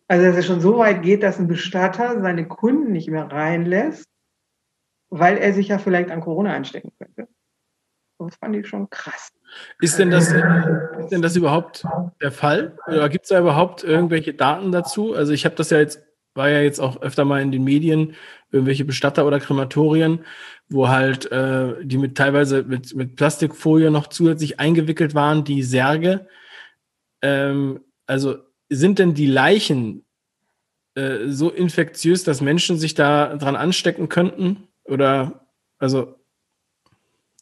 [0.08, 4.06] Also dass es schon so weit geht, dass ein Bestatter seine Kunden nicht mehr reinlässt,
[5.10, 7.28] weil er sich ja vielleicht an Corona einstecken könnte.
[8.20, 9.32] Das fand ich schon krass.
[9.80, 11.86] Ist denn das, ist denn das überhaupt
[12.22, 12.78] der Fall?
[12.88, 15.13] Oder gibt es da überhaupt irgendwelche Daten dazu?
[15.13, 16.02] Also ich habe das ja jetzt,
[16.34, 18.15] war ja jetzt auch öfter mal in den Medien,
[18.52, 20.26] irgendwelche Bestatter oder Krematorien,
[20.70, 26.28] wo halt äh, die mit teilweise mit, mit Plastikfolie noch zusätzlich eingewickelt waren, die Särge.
[27.22, 30.06] Ähm, also sind denn die Leichen
[30.95, 34.67] äh, so infektiös, dass Menschen sich da dran anstecken könnten?
[34.84, 35.45] Oder
[35.80, 36.15] also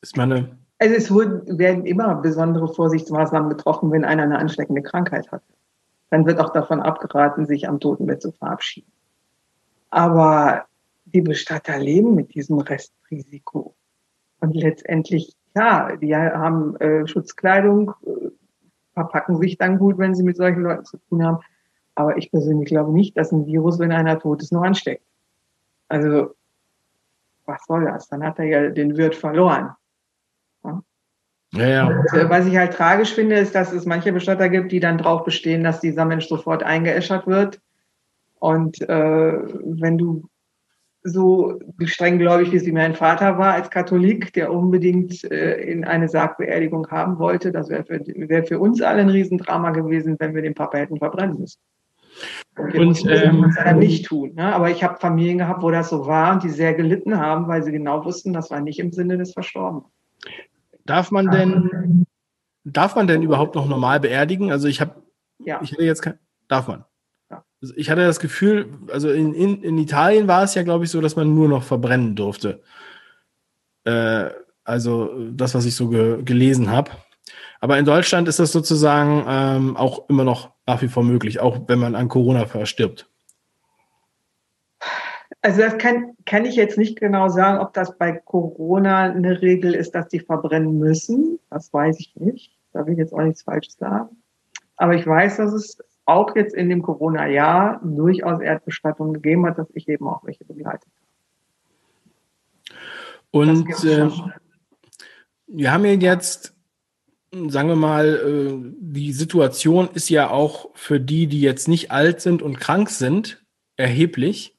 [0.02, 0.58] ist meine.
[0.78, 5.42] Also es wurden, werden immer besondere Vorsichtsmaßnahmen getroffen, wenn einer eine ansteckende Krankheit hat.
[6.10, 8.92] Dann wird auch davon abgeraten, sich am Totenbett zu verabschieden.
[9.90, 10.66] Aber
[11.06, 13.74] die Bestatter leben mit diesem Restrisiko.
[14.42, 18.30] Und letztendlich, ja, die haben äh, Schutzkleidung, äh,
[18.96, 21.40] verpacken sich dann gut, wenn sie mit solchen Leuten zu tun haben.
[21.94, 25.04] Aber ich persönlich glaube nicht, dass ein Virus, wenn einer tot ist, nur ansteckt.
[25.88, 26.34] Also,
[27.46, 28.08] was soll das?
[28.08, 29.76] Dann hat er ja den Wirt verloren.
[30.64, 30.82] Ja?
[31.54, 31.88] Ja, ja.
[31.88, 34.98] Und, äh, was ich halt tragisch finde, ist, dass es manche Bestatter gibt, die dann
[34.98, 37.62] drauf bestehen, dass dieser Mensch sofort eingeäschert wird.
[38.40, 40.28] Und äh, wenn du
[41.06, 46.88] so streng gläubig wie mein Vater war als Katholik, der unbedingt äh, in eine Sargbeerdigung
[46.90, 47.52] haben wollte.
[47.52, 50.98] Das wäre für, wär für uns alle ein Riesendrama gewesen, wenn wir den Papa hätten
[50.98, 51.60] verbrennen müssen.
[52.58, 54.34] Und, und ähm, das nicht tun.
[54.36, 54.54] Ne?
[54.54, 57.64] Aber ich habe Familien gehabt, wo das so war und die sehr gelitten haben, weil
[57.64, 59.86] sie genau wussten, das war nicht im Sinne des Verstorbenen.
[60.86, 62.06] Darf man denn,
[62.64, 64.52] darf man denn überhaupt noch normal beerdigen?
[64.52, 65.04] Also ich habe,
[65.40, 65.60] ja.
[65.62, 66.86] ich hätte jetzt kein, darf man?
[67.76, 71.02] Ich hatte das Gefühl, also in, in, in Italien war es ja, glaube ich, so,
[71.02, 72.62] dass man nur noch verbrennen durfte.
[73.84, 74.30] Äh,
[74.64, 76.92] also das, was ich so ge gelesen habe.
[77.60, 81.62] Aber in Deutschland ist das sozusagen ähm, auch immer noch nach wie vor möglich, auch
[81.68, 83.10] wenn man an Corona verstirbt.
[85.42, 89.76] Also das kann, kann ich jetzt nicht genau sagen, ob das bei Corona eine Regel
[89.76, 91.40] ist, dass die verbrennen müssen.
[91.52, 92.58] Das weiß ich nicht.
[92.74, 94.10] Da will ich jetzt auch nichts Falsches sagen.
[94.78, 99.68] Aber ich weiß, dass es auch jetzt in dem Corona-Jahr durchaus Erdbestattungen gegeben hat, dass
[99.74, 101.06] ich eben auch welche begleitet habe.
[103.32, 104.10] Und äh,
[105.48, 106.56] wir haben ja jetzt,
[107.32, 112.22] sagen wir mal, äh, die Situation ist ja auch für die, die jetzt nicht alt
[112.22, 113.44] sind und krank sind,
[113.76, 114.58] erheblich.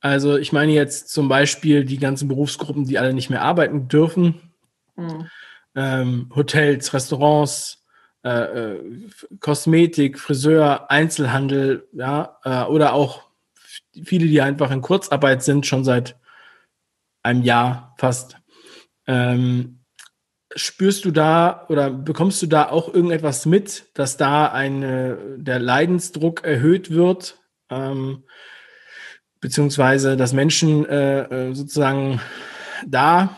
[0.00, 4.52] Also ich meine jetzt zum Beispiel die ganzen Berufsgruppen, die alle nicht mehr arbeiten dürfen.
[4.96, 5.28] Mhm.
[5.76, 7.81] Ähm, Hotels, Restaurants,
[8.24, 9.08] äh, äh,
[9.40, 13.22] Kosmetik, Friseur, Einzelhandel, ja, äh, oder auch
[14.04, 16.16] viele, die einfach in Kurzarbeit sind, schon seit
[17.22, 18.36] einem Jahr fast.
[19.06, 19.80] Ähm,
[20.54, 26.44] spürst du da oder bekommst du da auch irgendetwas mit, dass da eine, der Leidensdruck
[26.44, 27.38] erhöht wird?
[27.70, 28.24] Ähm,
[29.40, 32.20] beziehungsweise dass Menschen äh, äh, sozusagen
[32.86, 33.36] da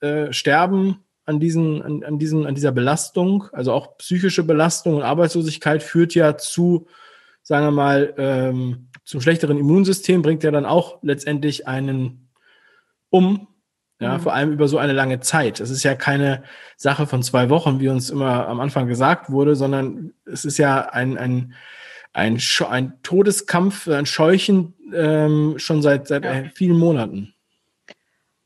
[0.00, 5.02] äh, sterben an diesen, an, an diesen, an dieser Belastung, also auch psychische Belastung und
[5.02, 6.86] Arbeitslosigkeit führt ja zu,
[7.42, 12.28] sagen wir mal, ähm, zum schlechteren Immunsystem, bringt ja dann auch letztendlich einen
[13.10, 13.48] um,
[14.00, 14.20] ja, mhm.
[14.20, 15.60] vor allem über so eine lange Zeit.
[15.60, 16.42] Es ist ja keine
[16.76, 20.80] Sache von zwei Wochen, wie uns immer am Anfang gesagt wurde, sondern es ist ja
[20.80, 21.54] ein, ein
[22.12, 26.44] ein, ein Todeskampf, ein Scheuchen ähm, schon seit, seit ja.
[26.54, 27.34] vielen Monaten.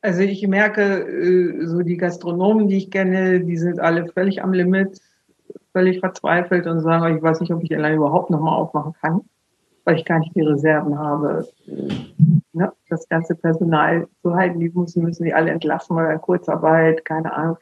[0.03, 4.53] Also ich merke, äh, so die Gastronomen, die ich kenne, die sind alle völlig am
[4.53, 5.01] Limit,
[5.73, 9.23] völlig verzweifelt und sagen, ich weiß nicht, ob ich allein überhaupt nochmal aufmachen kann,
[9.85, 11.89] weil ich gar nicht die Reserven habe, äh,
[12.53, 14.61] ne, das ganze Personal zu halten.
[14.61, 17.59] Die müssen, müssen die alle entlassen oder Kurzarbeit, keine Ahnung.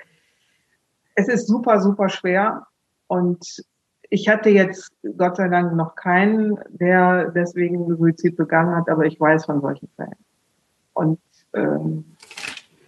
[1.14, 2.66] Es ist super, super schwer
[3.06, 3.64] und
[4.10, 9.18] ich hatte jetzt Gott sei Dank noch keinen, der deswegen Suizid begangen hat, aber ich
[9.18, 10.14] weiß von solchen Fällen.
[10.92, 11.18] Und
[11.52, 12.04] ähm,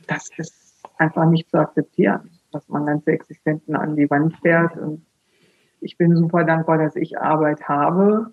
[0.07, 4.77] das ist einfach nicht zu akzeptieren, dass man ganze Existenzen an die Wand fährt.
[4.77, 5.05] Und
[5.81, 8.33] ich bin super dankbar, dass ich Arbeit habe,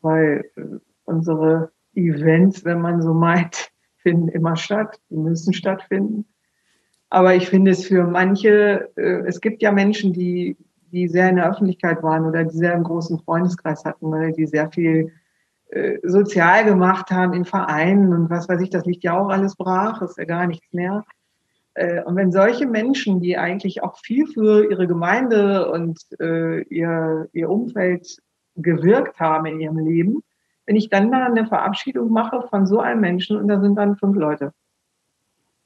[0.00, 0.62] weil äh,
[1.04, 6.26] unsere Events, wenn man so meint, finden immer statt, die müssen stattfinden.
[7.10, 10.56] Aber ich finde es für manche, äh, es gibt ja Menschen, die
[10.92, 14.46] die sehr in der Öffentlichkeit waren oder die sehr einen großen Freundeskreis hatten oder die
[14.46, 15.12] sehr viel
[15.70, 19.56] äh, sozial gemacht haben in Vereinen und was weiß ich, das liegt ja auch alles
[19.56, 21.04] brach, ist ja gar nichts mehr.
[21.74, 27.28] Äh, und wenn solche Menschen, die eigentlich auch viel für ihre Gemeinde und äh, ihr,
[27.32, 28.18] ihr Umfeld
[28.56, 30.22] gewirkt haben in ihrem Leben,
[30.66, 33.96] wenn ich dann da eine Verabschiedung mache von so einem Menschen und da sind dann
[33.96, 34.52] fünf Leute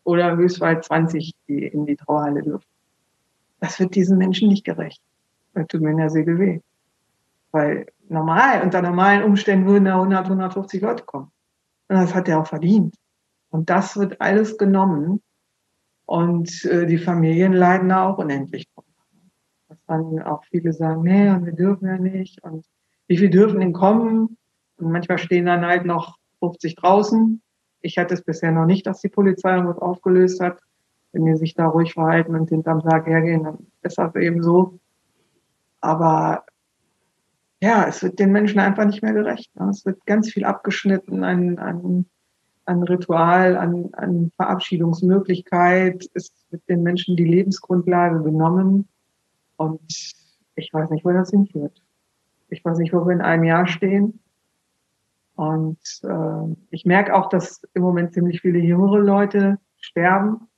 [0.05, 2.67] oder höchstweit 20, die in die Trauerhalle dürfen.
[3.61, 5.01] Das wird diesen Menschen nicht gerecht.
[5.55, 6.61] Das tut mir in der Segel weh.
[7.53, 11.31] Weil normal, unter normalen Umständen würden da 100, 150 Leute kommen.
[11.89, 12.97] Und das hat er auch verdient.
[13.51, 15.23] Und das wird alles genommen.
[16.07, 18.91] Und äh, die Familien leiden da auch unendlich drunter.
[19.69, 22.43] Dass dann auch viele sagen, nee, und wir dürfen ja nicht.
[22.43, 22.67] Und
[23.07, 24.37] wie viel dürfen denn kommen?
[24.77, 27.41] Und manchmal stehen dann halt noch 50 draußen.
[27.81, 30.59] Ich hatte es bisher noch nicht, dass die Polizei irgendwas aufgelöst hat.
[31.13, 34.79] Wenn die sich da ruhig verhalten und hinterm Sarg hergehen, dann ist das eben so.
[35.81, 36.45] Aber
[37.65, 39.55] ja, es wird den Menschen einfach nicht mehr gerecht.
[39.59, 39.71] Ne?
[39.71, 42.05] Es wird ganz viel abgeschnitten an, an,
[42.67, 46.05] an Ritual, an, an Verabschiedungsmöglichkeit.
[46.13, 48.87] Es wird den Menschen die Lebensgrundlage genommen.
[49.57, 49.81] Und
[50.57, 51.83] ich weiß nicht, wo das hinführt.
[52.51, 54.21] Ich weiß nicht, wo wir in einem Jahr stehen.
[55.37, 60.49] Und äh, ich merke auch, dass im Moment ziemlich viele jüngere Leute sterben,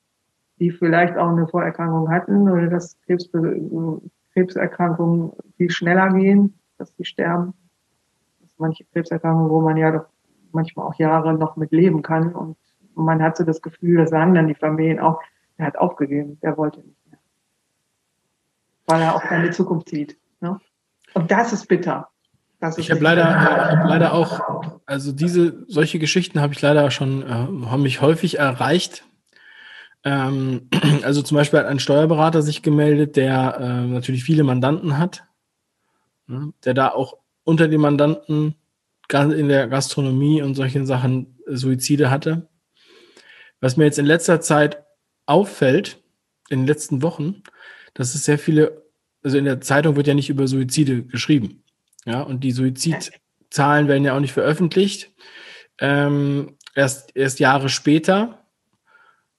[0.59, 3.31] die vielleicht auch eine Vorerkrankung hatten oder das Krebs
[4.33, 7.55] Krebserkrankungen viel schneller gehen, dass sie sterben.
[8.41, 10.07] Dass manche Krebserkrankungen, wo man ja doch
[10.53, 12.57] manchmal auch Jahre noch mit leben kann und
[12.95, 15.21] man hat so das Gefühl, das sagen dann die Familien auch,
[15.59, 17.19] er hat aufgegeben, der wollte nicht mehr.
[18.87, 20.17] Weil er auch keine Zukunft sieht.
[20.41, 20.59] Ne?
[21.15, 22.09] Und das ist bitter.
[22.59, 26.91] Das ist ich habe leider, hab leider auch, also diese, solche Geschichten habe ich leider
[26.91, 27.27] schon, äh,
[27.67, 29.05] haben mich häufig erreicht,
[30.05, 30.69] ähm,
[31.03, 35.26] also zum Beispiel hat ein Steuerberater sich gemeldet, der äh, natürlich viele Mandanten hat,
[36.29, 38.55] der da auch unter den Mandanten
[39.13, 42.49] in der Gastronomie und solchen Sachen Suizide hatte.
[43.61, 44.85] Was mir jetzt in letzter Zeit
[45.27, 46.03] auffällt,
[46.49, 47.43] in den letzten Wochen,
[47.95, 48.85] dass es sehr viele,
[49.23, 51.63] also in der Zeitung wird ja nicht über Suizide geschrieben.
[52.05, 55.13] Ja, und die Suizidzahlen werden ja auch nicht veröffentlicht.
[55.79, 58.47] Ähm, erst, erst Jahre später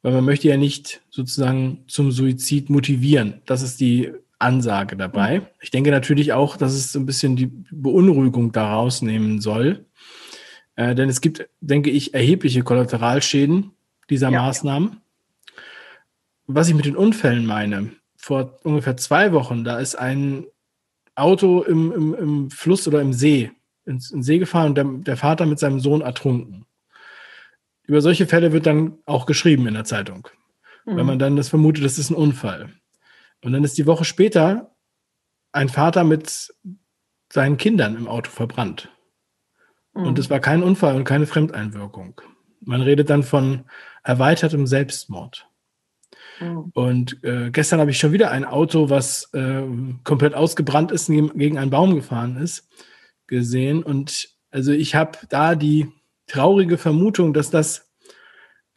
[0.07, 3.41] weil man möchte ja nicht sozusagen zum Suizid motivieren.
[3.45, 5.41] Das ist die Ansage dabei.
[5.61, 9.85] Ich denke natürlich auch, dass es so ein bisschen die Beunruhigung daraus nehmen soll.
[10.75, 13.71] Äh, denn es gibt, denke ich, erhebliche Kollateralschäden
[14.09, 14.41] dieser ja.
[14.41, 15.01] Maßnahmen.
[16.45, 20.45] Was ich mit den Unfällen meine, vor ungefähr zwei Wochen, da ist ein
[21.15, 23.51] Auto im, im, im Fluss oder im See,
[23.85, 26.65] ins, ins See gefahren und der, der Vater mit seinem Sohn ertrunken.
[27.87, 30.27] Über solche Fälle wird dann auch geschrieben in der Zeitung.
[30.85, 30.97] Mhm.
[30.97, 32.69] Wenn man dann das vermutet, das ist ein Unfall.
[33.47, 34.75] Und dann ist die Woche später
[35.53, 36.53] ein Vater mit
[37.31, 38.89] seinen Kindern im Auto verbrannt.
[39.93, 40.03] Mhm.
[40.03, 42.19] Und es war kein Unfall und keine Fremdeinwirkung.
[42.59, 43.63] Man redet dann von
[44.03, 45.47] erweitertem Selbstmord.
[46.41, 46.71] Mhm.
[46.73, 49.63] Und äh, gestern habe ich schon wieder ein Auto, was äh,
[50.03, 52.67] komplett ausgebrannt ist, gegen einen Baum gefahren ist,
[53.27, 53.81] gesehen.
[53.81, 55.87] Und also ich habe da die
[56.27, 57.86] traurige Vermutung, dass das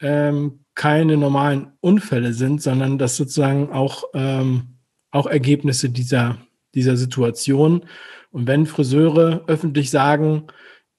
[0.01, 4.77] ähm, keine normalen Unfälle sind, sondern dass sozusagen auch, ähm,
[5.11, 6.37] auch Ergebnisse dieser,
[6.73, 7.85] dieser Situation.
[8.31, 10.47] Und wenn Friseure öffentlich sagen,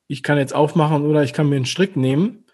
[0.06, 2.44] ich kann jetzt aufmachen oder ich kann mir einen Strick nehmen,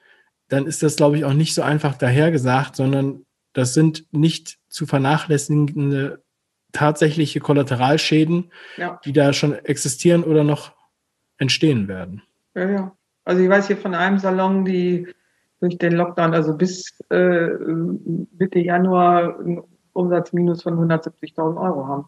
[0.48, 4.86] dann ist das, glaube ich, auch nicht so einfach dahergesagt, sondern das sind nicht zu
[4.86, 6.22] vernachlässigende
[6.72, 9.00] tatsächliche Kollateralschäden, ja.
[9.04, 10.72] die da schon existieren oder noch
[11.38, 12.22] entstehen werden.
[12.54, 12.96] Ja, ja.
[13.24, 15.08] Also ich weiß hier von einem Salon, die
[15.60, 17.48] durch den Lockdown, also bis äh,
[18.38, 22.04] Mitte Januar einen Umsatzminus von 170.000 Euro haben,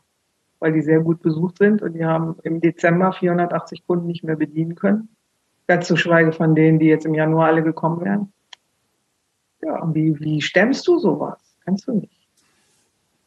[0.61, 4.37] weil die sehr gut besucht sind und die haben im Dezember 480 Kunden nicht mehr
[4.37, 5.09] bedienen können.
[5.67, 8.33] Ganz zu schweige von denen, die jetzt im Januar alle gekommen wären.
[9.63, 11.39] Ja, und wie, wie stemmst du sowas?
[11.65, 12.29] Kannst du nicht.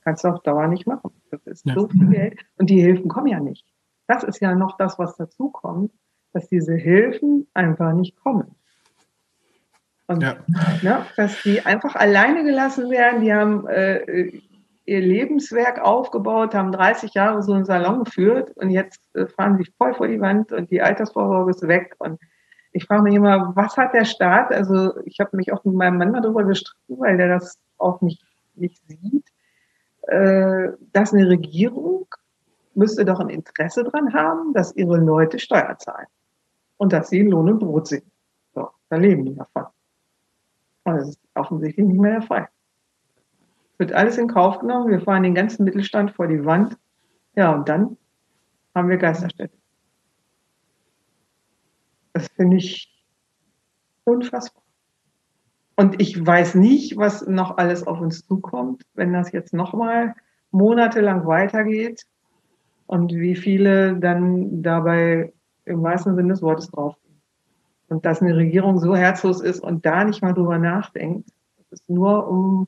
[0.04, 1.12] Kannst du auf Dauer nicht machen.
[1.32, 1.74] Das ist ja.
[1.74, 2.40] so viel Geld.
[2.58, 3.66] Und die Hilfen kommen ja nicht.
[4.08, 5.92] Das ist ja noch das, was dazu kommt,
[6.34, 8.56] dass diese Hilfen einfach nicht kommen.
[10.08, 10.36] Und, ja.
[10.82, 13.22] ne, dass die einfach alleine gelassen werden.
[13.22, 14.32] Die haben äh,
[14.86, 19.72] ihr Lebenswerk aufgebaut, haben 30 Jahre so einen Salon geführt und jetzt äh, fahren sie
[19.78, 21.96] voll vor die Wand und die Altersvorsorge ist weg.
[22.00, 22.20] Und
[22.74, 24.52] ich frage mich immer, was hat der Staat?
[24.52, 28.24] Also ich habe mich auch mit meinem Mann darüber gestritten, weil der das auch nicht,
[28.56, 29.28] nicht sieht,
[30.08, 32.08] äh, dass eine Regierung
[32.76, 36.08] müsste doch ein Interesse daran haben, dass ihre Leute Steuer zahlen
[36.78, 38.04] und dass sie in Lohn und Brot sind.
[38.54, 39.68] So, da leben die davon.
[40.84, 42.50] Und das ist offensichtlich nicht mehr der Fall.
[43.78, 44.89] Wird alles in Kauf genommen.
[44.89, 46.78] Wir fahren den ganzen Mittelstand vor die Wand.
[47.36, 47.98] Ja, und dann
[48.76, 49.58] haben wir Geisterstädte.
[52.13, 52.93] Das finde ich
[54.04, 54.62] unfassbar.
[55.76, 60.13] Und ich weiß nicht, was noch alles auf uns zukommt, wenn das jetzt nochmal
[60.52, 62.06] monatelang weitergeht
[62.86, 65.34] und wie viele dann dabei
[65.65, 66.96] im wahrsten Sinne des Wortes drauf
[67.93, 71.88] und dass eine Regierung so herzlos ist und da nicht mal drüber nachdenkt, dass es
[71.88, 72.67] nur um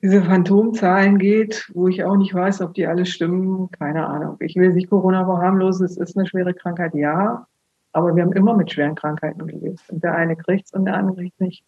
[0.00, 4.36] diese Phantomzahlen geht, wo ich auch nicht weiß, ob die alle stimmen, keine Ahnung.
[4.38, 7.48] Ich will nicht Corona verharmlosen, es ist eine schwere Krankheit, ja,
[7.92, 9.82] aber wir haben immer mit schweren Krankheiten gelebt.
[9.88, 11.64] Und der eine kriegt's und der andere kriegt's nicht.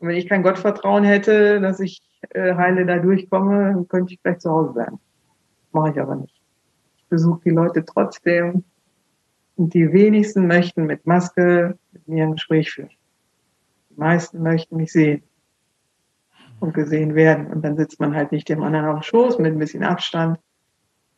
[0.00, 4.20] Und wenn ich kein Gottvertrauen hätte, dass ich äh, heile da durchkomme, dann könnte ich
[4.20, 4.98] vielleicht zu Hause bleiben.
[5.70, 6.34] Mache ich aber nicht.
[6.96, 8.64] Ich besuche die Leute trotzdem,
[9.56, 12.90] und die wenigsten möchten mit Maske mit mir ein Gespräch führen.
[13.90, 15.22] Die meisten möchten mich sehen
[16.60, 17.46] und gesehen werden.
[17.46, 20.38] Und dann sitzt man halt nicht dem anderen auf dem Schoß mit ein bisschen Abstand.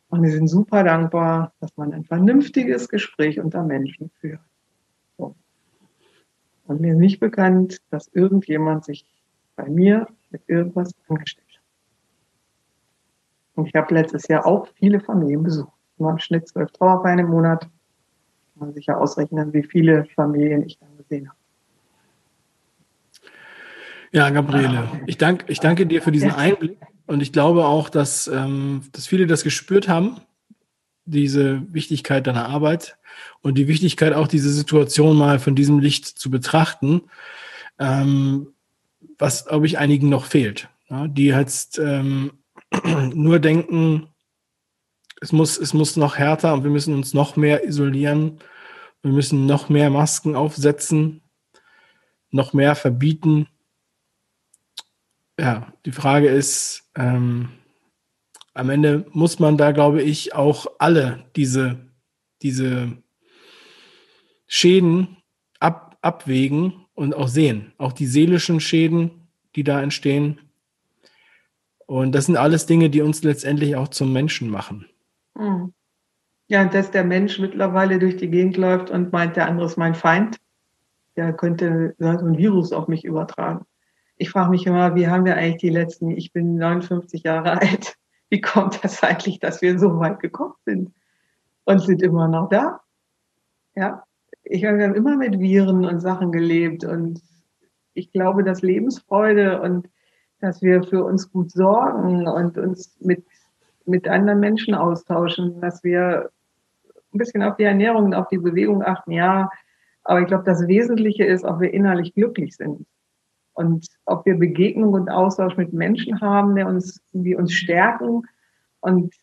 [0.09, 4.41] Und die sind super dankbar, dass man ein vernünftiges Gespräch unter Menschen führt.
[5.19, 5.35] So.
[6.65, 9.07] Und mir ist nicht bekannt, dass irgendjemand sich
[9.57, 11.63] bei mir mit irgendwas angestellt hat.
[13.55, 15.73] Und ich habe letztes Jahr auch viele Familien besucht.
[15.97, 17.69] Nur im Schnitt zwölf Trauerfeiern im Monat
[18.57, 21.39] man sich ja ausrechnen, wie viele Familien ich dann gesehen habe.
[24.13, 28.29] Ja, Gabriele, ich, dank, ich danke dir für diesen Einblick und ich glaube auch, dass,
[28.29, 30.21] ähm, dass viele das gespürt haben,
[31.05, 32.97] diese Wichtigkeit deiner Arbeit
[33.43, 37.03] und die Wichtigkeit auch diese Situation mal von diesem Licht zu betrachten,
[37.79, 38.49] ähm,
[39.19, 42.33] was, glaube ich, einigen noch fehlt, ja, die jetzt ähm,
[43.15, 44.09] nur denken,
[45.21, 48.39] es muss, es muss noch härter und wir müssen uns noch mehr isolieren.
[49.03, 51.23] Wir müssen noch mehr Masken aufsetzen,
[52.31, 53.49] noch mehr verbieten.
[55.39, 57.51] Ja, die Frage ist, ähm,
[58.55, 61.79] am Ende muss man da, glaube ich, auch alle diese,
[62.43, 62.97] diese
[64.47, 65.19] Schäden
[65.61, 67.73] ab, abwägen und auch sehen.
[67.79, 70.41] Auch die seelischen Schäden, die da entstehen.
[71.87, 74.87] Und das sind alles Dinge, die uns letztendlich auch zum Menschen machen.
[75.37, 75.73] Hm.
[76.49, 79.95] Ja, dass der Mensch mittlerweile durch die Gegend läuft und meint, der andere ist mein
[79.95, 80.39] Feind.
[81.17, 83.65] Der könnte so ein Virus auf mich übertragen.
[84.17, 87.97] Ich frage mich immer, wie haben wir eigentlich die letzten, ich bin 59 Jahre alt,
[88.31, 90.93] wie kommt das eigentlich, dass wir so weit gekommen sind
[91.65, 92.81] und sind immer noch da?
[93.75, 94.05] Ja,
[94.43, 97.21] ich habe immer mit Viren und Sachen gelebt und
[97.93, 99.89] ich glaube, dass Lebensfreude und
[100.41, 103.25] dass wir für uns gut sorgen und uns mit,
[103.87, 106.31] mit anderen Menschen austauschen, dass wir
[107.13, 109.51] ein bisschen auf die Ernährung und auf die Bewegung achten, ja.
[110.05, 112.87] Aber ich glaube, das Wesentliche ist, ob wir innerlich glücklich sind
[113.55, 118.23] und ob wir Begegnung und Austausch mit Menschen haben, der uns, die uns stärken.
[118.81, 119.15] Und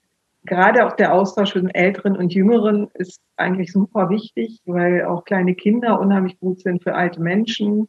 [0.43, 5.55] gerade auch der Austausch mit Älteren und Jüngeren ist eigentlich super wichtig, weil auch kleine
[5.55, 7.87] Kinder unheimlich gut sind für alte Menschen.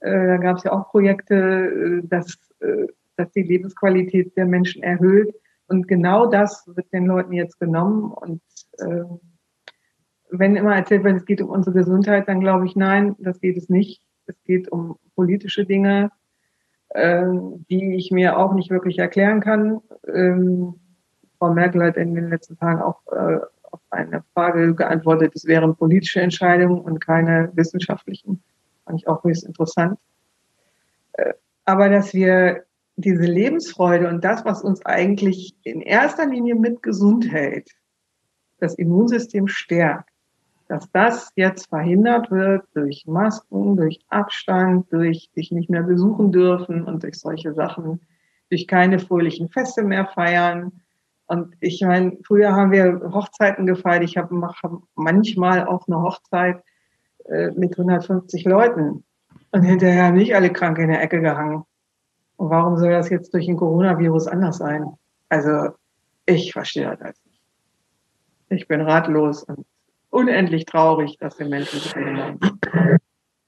[0.00, 2.86] Äh, da gab es ja auch Projekte, äh, dass, äh,
[3.16, 5.34] dass die Lebensqualität der Menschen erhöht.
[5.70, 8.10] Und genau das wird den Leuten jetzt genommen.
[8.10, 8.42] Und
[8.78, 9.04] äh,
[10.28, 13.56] wenn immer erzählt wird, es geht um unsere Gesundheit, dann glaube ich, nein, das geht
[13.56, 14.02] es nicht.
[14.26, 16.10] Es geht um politische Dinge,
[16.92, 19.80] ähm, die ich mir auch nicht wirklich erklären kann.
[20.12, 20.74] Ähm,
[21.38, 23.38] Frau Merkel hat in den letzten Tagen auch äh,
[23.70, 28.42] auf eine Frage geantwortet, es wären politische Entscheidungen und keine wissenschaftlichen.
[28.84, 30.00] Fand ich auch höchst interessant.
[31.12, 32.64] Äh, aber dass wir
[33.00, 37.70] diese Lebensfreude und das, was uns eigentlich in erster Linie mit gesund hält,
[38.58, 40.10] das Immunsystem stärkt,
[40.68, 46.84] dass das jetzt verhindert wird durch Masken, durch Abstand, durch sich nicht mehr besuchen dürfen
[46.84, 48.00] und durch solche Sachen,
[48.50, 50.82] durch keine fröhlichen Feste mehr feiern.
[51.26, 54.04] Und ich meine, früher haben wir Hochzeiten gefeiert.
[54.04, 56.62] Ich habe hab manchmal auch eine Hochzeit
[57.24, 59.04] äh, mit 150 Leuten.
[59.52, 61.64] Und hinterher haben nicht alle krank in der Ecke gehangen.
[62.40, 64.94] Und warum soll das jetzt durch ein Coronavirus anders sein?
[65.28, 65.74] Also,
[66.24, 67.42] ich verstehe das nicht.
[68.48, 69.66] Ich bin ratlos und
[70.08, 72.38] unendlich traurig, dass wir Menschen so machen.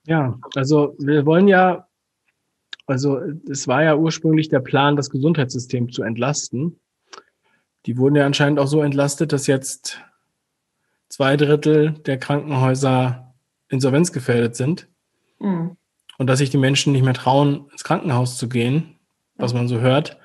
[0.07, 1.89] Ja, also wir wollen ja,
[2.87, 3.19] also
[3.49, 6.79] es war ja ursprünglich der Plan, das Gesundheitssystem zu entlasten.
[7.87, 10.03] Die wurden ja anscheinend auch so entlastet, dass jetzt
[11.09, 13.33] zwei Drittel der Krankenhäuser
[13.71, 14.87] insolvenzgefährdet sind.
[15.39, 15.79] Mhm.
[16.23, 18.95] Und dass sich die Menschen nicht mehr trauen, ins Krankenhaus zu gehen,
[19.35, 20.21] was man so hört.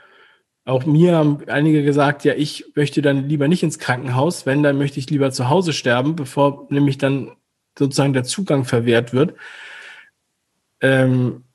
[0.63, 4.77] Auch mir haben einige gesagt, ja, ich möchte dann lieber nicht ins Krankenhaus, wenn, dann
[4.77, 7.31] möchte ich lieber zu Hause sterben, bevor nämlich dann
[7.79, 9.33] sozusagen der Zugang verwehrt wird.
[10.81, 11.45] Ähm,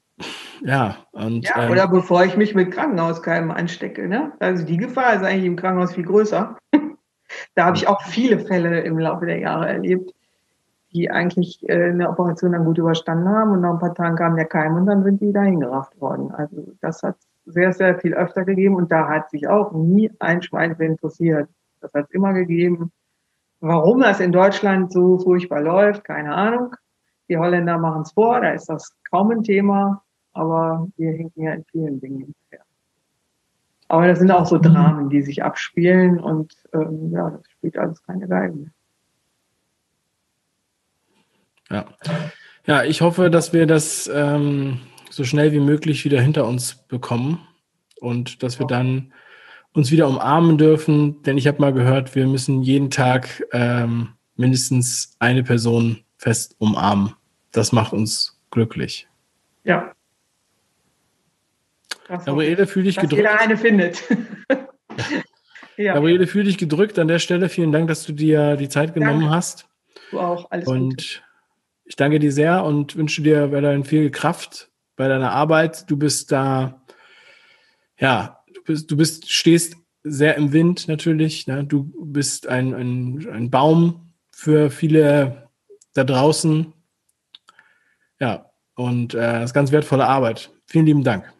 [0.60, 1.44] ja, und.
[1.44, 4.08] Ja, ähm, oder bevor ich mich mit Krankenhauskeimen anstecke.
[4.08, 4.32] Ne?
[4.40, 6.58] Also die Gefahr ist eigentlich im Krankenhaus viel größer.
[7.54, 10.10] da habe ich auch viele Fälle im Laufe der Jahre erlebt,
[10.92, 14.36] die eigentlich äh, eine Operation dann gut überstanden haben und nach ein paar Tagen kam
[14.36, 16.30] der Keim und dann sind die dahin gerafft worden.
[16.32, 17.16] Also das hat
[17.46, 21.48] sehr, sehr viel öfter gegeben und da hat sich auch nie ein Schwein für interessiert.
[21.80, 22.92] Das hat es immer gegeben.
[23.60, 26.74] Warum das in Deutschland so furchtbar läuft, keine Ahnung.
[27.28, 31.52] Die Holländer machen es vor, da ist das kaum ein Thema, aber wir hinken ja
[31.52, 32.66] in vielen Dingen hinterher.
[33.88, 38.02] Aber das sind auch so Dramen, die sich abspielen und ähm, ja, das spielt alles
[38.02, 38.70] keine Geige mehr.
[41.70, 41.86] Ja.
[42.66, 47.46] ja, ich hoffe, dass wir das ähm, so schnell wie möglich wieder hinter uns bekommen
[48.00, 49.12] und dass wir dann
[49.72, 51.22] uns wieder umarmen dürfen.
[51.22, 57.14] Denn ich habe mal gehört, wir müssen jeden Tag ähm, mindestens eine Person fest umarmen.
[57.52, 59.08] Das macht uns glücklich.
[59.64, 59.92] Ja.
[62.08, 63.22] Gabriele, fühl dich dass gedrückt.
[63.22, 64.02] Jeder eine findet.
[65.76, 65.94] ja.
[65.94, 67.48] Gabriele, fühl dich gedrückt an der Stelle.
[67.48, 69.34] Vielen Dank, dass du dir die Zeit genommen danke.
[69.34, 69.68] hast.
[70.10, 70.50] Du auch.
[70.50, 71.31] Alles und Gute.
[71.92, 75.90] Ich danke dir sehr und wünsche dir weiterhin viel Kraft bei deiner Arbeit.
[75.90, 76.82] Du bist da,
[77.98, 81.46] ja, du bist, du bist, stehst sehr im Wind natürlich.
[81.46, 81.64] Ne?
[81.64, 85.50] Du bist ein, ein, ein Baum für viele
[85.92, 86.72] da draußen.
[88.20, 90.50] Ja, und äh, das ist ganz wertvolle Arbeit.
[90.64, 91.30] Vielen lieben Dank.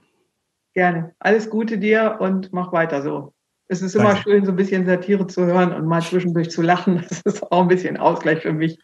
[0.75, 1.15] Gerne.
[1.19, 3.33] Alles Gute dir und mach weiter so.
[3.69, 4.25] Es ist immer Danke.
[4.25, 7.03] schön, so ein bisschen Satire zu hören und mal zwischendurch zu lachen.
[7.09, 8.79] Das ist auch ein bisschen Ausgleich für mich.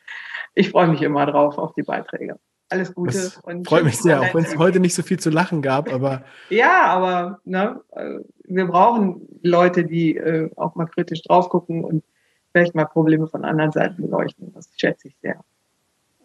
[0.54, 2.38] Ich freue mich immer drauf auf die Beiträge.
[2.70, 3.14] Alles Gute.
[3.14, 6.22] Das freut mich sehr, auch wenn es heute nicht so viel zu lachen gab, aber.
[6.50, 12.04] ja, aber ne, äh, wir brauchen Leute, die äh, auch mal kritisch drauf gucken und
[12.52, 14.52] vielleicht mal Probleme von anderen Seiten beleuchten.
[14.54, 15.42] Das schätze ich sehr.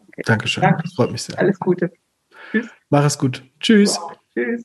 [0.10, 0.24] Okay.
[0.26, 0.62] Dankeschön.
[0.62, 0.84] Danke.
[0.84, 1.40] Das freut mich sehr.
[1.40, 1.92] Alles Gute.
[2.52, 2.68] Tschüss.
[2.90, 3.44] Mach es gut.
[3.60, 4.00] Tschüss.
[4.34, 4.64] Tschüss.